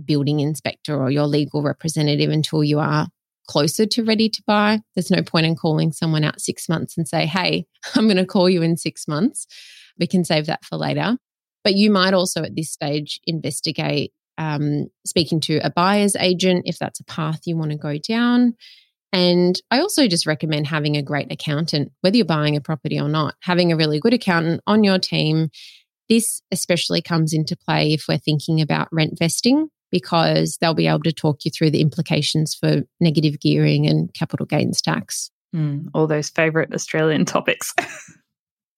building 0.05 0.41
inspector 0.41 0.95
or 0.95 1.11
your 1.11 1.27
legal 1.27 1.63
representative 1.63 2.31
until 2.31 2.63
you 2.63 2.79
are 2.79 3.09
closer 3.49 3.87
to 3.87 4.05
ready 4.05 4.29
to 4.29 4.43
buy. 4.47 4.81
There's 4.95 5.11
no 5.11 5.23
point 5.23 5.47
in 5.47 5.57
calling 5.57 5.93
someone 5.93 6.25
out 6.25 6.41
six 6.41 6.69
months 6.69 6.97
and 6.97 7.07
say, 7.09 7.27
hey, 7.27 7.67
I'm 7.95 8.07
going 8.07 8.17
to 8.17 8.27
call 8.27 8.51
you 8.51 8.63
in 8.63 8.77
six 8.77 9.07
months. 9.09 9.47
We 9.99 10.07
can 10.07 10.25
save 10.25 10.47
that 10.47 10.65
for 10.65 10.77
later. 10.77 11.17
But 11.65 11.75
you 11.75 11.91
might 11.91 12.15
also 12.15 12.43
at 12.43 12.55
this 12.55 12.71
stage 12.71 13.21
investigate 13.27 14.13
um, 14.39 14.89
speaking 15.05 15.41
to 15.41 15.59
a 15.59 15.71
buyer's 15.71 16.15
agent 16.17 16.65
if 16.67 16.79
that's 16.79 17.01
a 17.01 17.05
path 17.05 17.41
you 17.47 17.57
want 17.57 17.71
to 17.71 17.79
go 17.79 17.99
down. 17.99 18.55
And 19.13 19.59
I 19.71 19.81
also 19.81 20.09
just 20.09 20.27
recommend 20.27 20.67
having 20.67 20.97
a 20.97 21.03
great 21.03 21.33
accountant, 21.33 21.93
whether 22.03 22.17
you're 22.17 22.27
buying 22.27 22.57
a 22.57 22.61
property 22.61 23.01
or 23.01 23.09
not, 23.09 23.35
having 23.41 23.73
a 23.73 23.77
really 23.77 23.99
good 23.99 24.13
accountant 24.13 24.61
on 24.67 24.85
your 24.85 24.99
team. 24.99 25.49
This 26.09 26.41
especially 26.53 27.03
comes 27.03 27.33
into 27.33 27.57
play 27.57 27.93
if 27.93 28.05
we're 28.09 28.19
thinking 28.19 28.61
about 28.61 28.89
rent 28.93 29.19
vesting, 29.19 29.69
because 29.91 30.59
they'll 30.61 30.75
be 30.75 30.87
able 30.87 31.03
to 31.03 31.13
talk 31.13 31.45
you 31.45 31.51
through 31.51 31.71
the 31.71 31.81
implications 31.81 32.55
for 32.55 32.83
negative 33.01 33.41
gearing 33.41 33.87
and 33.87 34.13
capital 34.15 34.47
gains 34.47 34.81
tax. 34.81 35.31
Mm, 35.55 35.87
all 35.95 36.07
those 36.07 36.31
favorite 36.31 36.75
Australian 36.75 37.25
topics. 37.27 37.73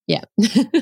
yeah. 0.06 0.24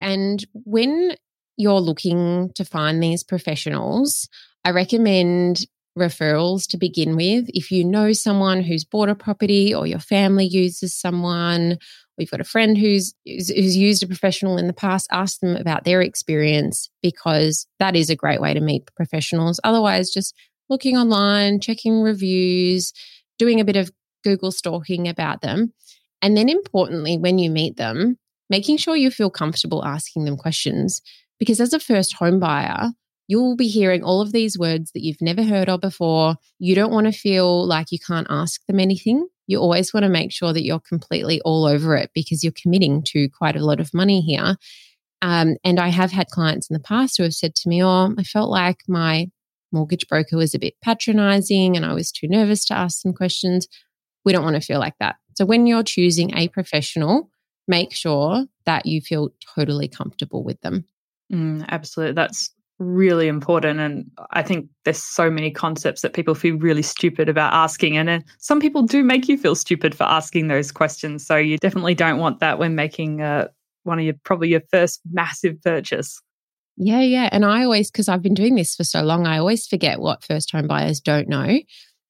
and 0.00 0.44
when 0.52 1.14
you're 1.56 1.80
looking 1.80 2.50
to 2.54 2.64
find 2.64 3.02
these 3.02 3.22
professionals, 3.22 4.28
I 4.64 4.70
recommend 4.70 5.58
referrals 5.98 6.66
to 6.68 6.78
begin 6.78 7.16
with. 7.16 7.46
If 7.48 7.70
you 7.70 7.84
know 7.84 8.12
someone 8.12 8.62
who's 8.62 8.84
bought 8.84 9.08
a 9.08 9.14
property 9.14 9.74
or 9.74 9.86
your 9.86 9.98
family 9.98 10.46
uses 10.46 10.98
someone, 10.98 11.78
you've 12.18 12.30
got 12.30 12.40
a 12.40 12.44
friend 12.44 12.76
who's, 12.76 13.14
who's 13.26 13.76
used 13.76 14.02
a 14.02 14.06
professional 14.06 14.58
in 14.58 14.66
the 14.66 14.72
past, 14.72 15.08
ask 15.10 15.40
them 15.40 15.56
about 15.56 15.84
their 15.84 16.02
experience 16.02 16.90
because 17.02 17.66
that 17.78 17.96
is 17.96 18.10
a 18.10 18.16
great 18.16 18.40
way 18.40 18.54
to 18.54 18.60
meet 18.60 18.90
professionals. 18.94 19.60
Otherwise, 19.64 20.10
just 20.10 20.34
looking 20.68 20.96
online, 20.96 21.60
checking 21.60 22.02
reviews, 22.02 22.92
doing 23.38 23.60
a 23.60 23.64
bit 23.64 23.76
of 23.76 23.90
Google 24.24 24.52
stalking 24.52 25.08
about 25.08 25.40
them. 25.42 25.72
And 26.20 26.36
then 26.36 26.48
importantly, 26.48 27.18
when 27.18 27.38
you 27.38 27.50
meet 27.50 27.76
them, 27.76 28.18
making 28.48 28.76
sure 28.76 28.96
you 28.96 29.10
feel 29.10 29.30
comfortable 29.30 29.84
asking 29.84 30.24
them 30.24 30.36
questions 30.36 31.02
because 31.38 31.60
as 31.60 31.72
a 31.72 31.80
first 31.80 32.14
home 32.14 32.38
buyer, 32.38 32.90
you'll 33.26 33.56
be 33.56 33.68
hearing 33.68 34.04
all 34.04 34.20
of 34.20 34.32
these 34.32 34.58
words 34.58 34.92
that 34.92 35.02
you've 35.02 35.20
never 35.20 35.42
heard 35.42 35.68
of 35.68 35.80
before. 35.80 36.36
You 36.58 36.74
don't 36.74 36.92
want 36.92 37.06
to 37.06 37.18
feel 37.18 37.66
like 37.66 37.90
you 37.90 37.98
can't 37.98 38.26
ask 38.30 38.64
them 38.66 38.78
anything. 38.78 39.26
You 39.46 39.58
always 39.58 39.92
want 39.92 40.04
to 40.04 40.10
make 40.10 40.32
sure 40.32 40.52
that 40.52 40.64
you're 40.64 40.80
completely 40.80 41.40
all 41.42 41.64
over 41.64 41.96
it 41.96 42.10
because 42.14 42.42
you're 42.42 42.52
committing 42.60 43.02
to 43.08 43.28
quite 43.28 43.56
a 43.56 43.64
lot 43.64 43.80
of 43.80 43.92
money 43.92 44.20
here. 44.20 44.56
Um, 45.20 45.56
and 45.64 45.78
I 45.78 45.88
have 45.88 46.10
had 46.10 46.28
clients 46.28 46.68
in 46.68 46.74
the 46.74 46.80
past 46.80 47.16
who 47.16 47.22
have 47.22 47.34
said 47.34 47.54
to 47.56 47.68
me, 47.68 47.82
Oh, 47.82 48.14
I 48.18 48.22
felt 48.22 48.50
like 48.50 48.82
my 48.88 49.30
mortgage 49.72 50.06
broker 50.08 50.36
was 50.36 50.54
a 50.54 50.58
bit 50.58 50.74
patronizing 50.82 51.76
and 51.76 51.86
I 51.86 51.94
was 51.94 52.12
too 52.12 52.28
nervous 52.28 52.64
to 52.66 52.74
ask 52.74 53.00
some 53.00 53.12
questions. 53.12 53.66
We 54.24 54.32
don't 54.32 54.44
want 54.44 54.56
to 54.56 54.66
feel 54.66 54.78
like 54.78 54.94
that. 55.00 55.16
So 55.36 55.44
when 55.44 55.66
you're 55.66 55.82
choosing 55.82 56.36
a 56.36 56.48
professional, 56.48 57.30
make 57.66 57.94
sure 57.94 58.46
that 58.66 58.86
you 58.86 59.00
feel 59.00 59.30
totally 59.54 59.88
comfortable 59.88 60.44
with 60.44 60.60
them. 60.60 60.84
Mm, 61.32 61.64
absolutely. 61.68 62.14
That's 62.14 62.50
really 62.82 63.28
important. 63.28 63.80
And 63.80 64.10
I 64.30 64.42
think 64.42 64.68
there's 64.84 65.02
so 65.02 65.30
many 65.30 65.50
concepts 65.50 66.02
that 66.02 66.12
people 66.12 66.34
feel 66.34 66.56
really 66.56 66.82
stupid 66.82 67.28
about 67.28 67.52
asking. 67.52 67.96
And 67.96 68.08
then 68.08 68.24
some 68.38 68.60
people 68.60 68.82
do 68.82 69.02
make 69.02 69.28
you 69.28 69.38
feel 69.38 69.54
stupid 69.54 69.94
for 69.94 70.04
asking 70.04 70.48
those 70.48 70.72
questions. 70.72 71.26
So 71.26 71.36
you 71.36 71.58
definitely 71.58 71.94
don't 71.94 72.18
want 72.18 72.40
that 72.40 72.58
when 72.58 72.74
making 72.74 73.22
uh, 73.22 73.48
one 73.84 73.98
of 73.98 74.04
your 74.04 74.14
probably 74.24 74.48
your 74.48 74.62
first 74.70 75.00
massive 75.10 75.60
purchase. 75.62 76.20
Yeah, 76.76 77.02
yeah. 77.02 77.28
And 77.32 77.44
I 77.44 77.64
always, 77.64 77.90
because 77.90 78.08
I've 78.08 78.22
been 78.22 78.34
doing 78.34 78.54
this 78.54 78.74
for 78.74 78.84
so 78.84 79.02
long, 79.02 79.26
I 79.26 79.38
always 79.38 79.66
forget 79.66 80.00
what 80.00 80.24
first 80.24 80.50
home 80.52 80.66
buyers 80.66 81.00
don't 81.00 81.28
know. 81.28 81.60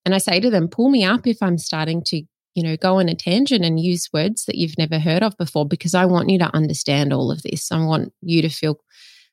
And 0.05 0.15
I 0.15 0.19
say 0.19 0.41
to 0.41 0.51
them, 0.51 0.69
pull 0.69 0.89
me 0.89 1.05
up 1.05 1.27
if 1.27 1.43
I'm 1.43 1.59
starting 1.59 2.03
to, 2.07 2.23
you 2.55 2.63
know, 2.63 2.77
go 2.77 2.99
on 2.99 3.09
a 3.09 3.15
tangent 3.15 3.65
and 3.65 3.81
use 3.81 4.09
words 4.13 4.45
that 4.45 4.57
you've 4.57 4.79
never 4.79 4.99
heard 4.99 5.23
of 5.23 5.37
before, 5.37 5.67
because 5.67 5.95
I 5.95 6.05
want 6.07 6.29
you 6.29 6.39
to 6.39 6.55
understand 6.55 7.13
all 7.13 7.31
of 7.31 7.43
this. 7.43 7.73
I 7.73 7.85
want 7.85 8.13
you 8.21 8.43
to 8.43 8.49
feel 8.49 8.79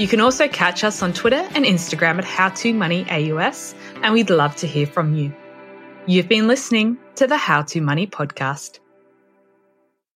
You 0.01 0.09
can 0.09 0.21
also 0.21 0.49
catch 0.49 0.83
us 0.83 1.01
on 1.01 1.13
Twitter 1.13 1.49
and 1.55 1.65
Instagram 1.65 2.19
at 2.19 2.25
HowToMoneyAUS, 2.25 3.75
and 4.03 4.13
we'd 4.13 4.31
love 4.31 4.57
to 4.57 4.67
hear 4.67 4.89
from 4.89 5.15
you. 5.15 5.33
You've 6.07 6.29
been 6.29 6.49
listening 6.49 6.99
to 7.15 7.29
the 7.29 7.37
How 7.37 7.63
to 7.63 7.81
Money 7.81 8.09
podcast. 8.09 8.81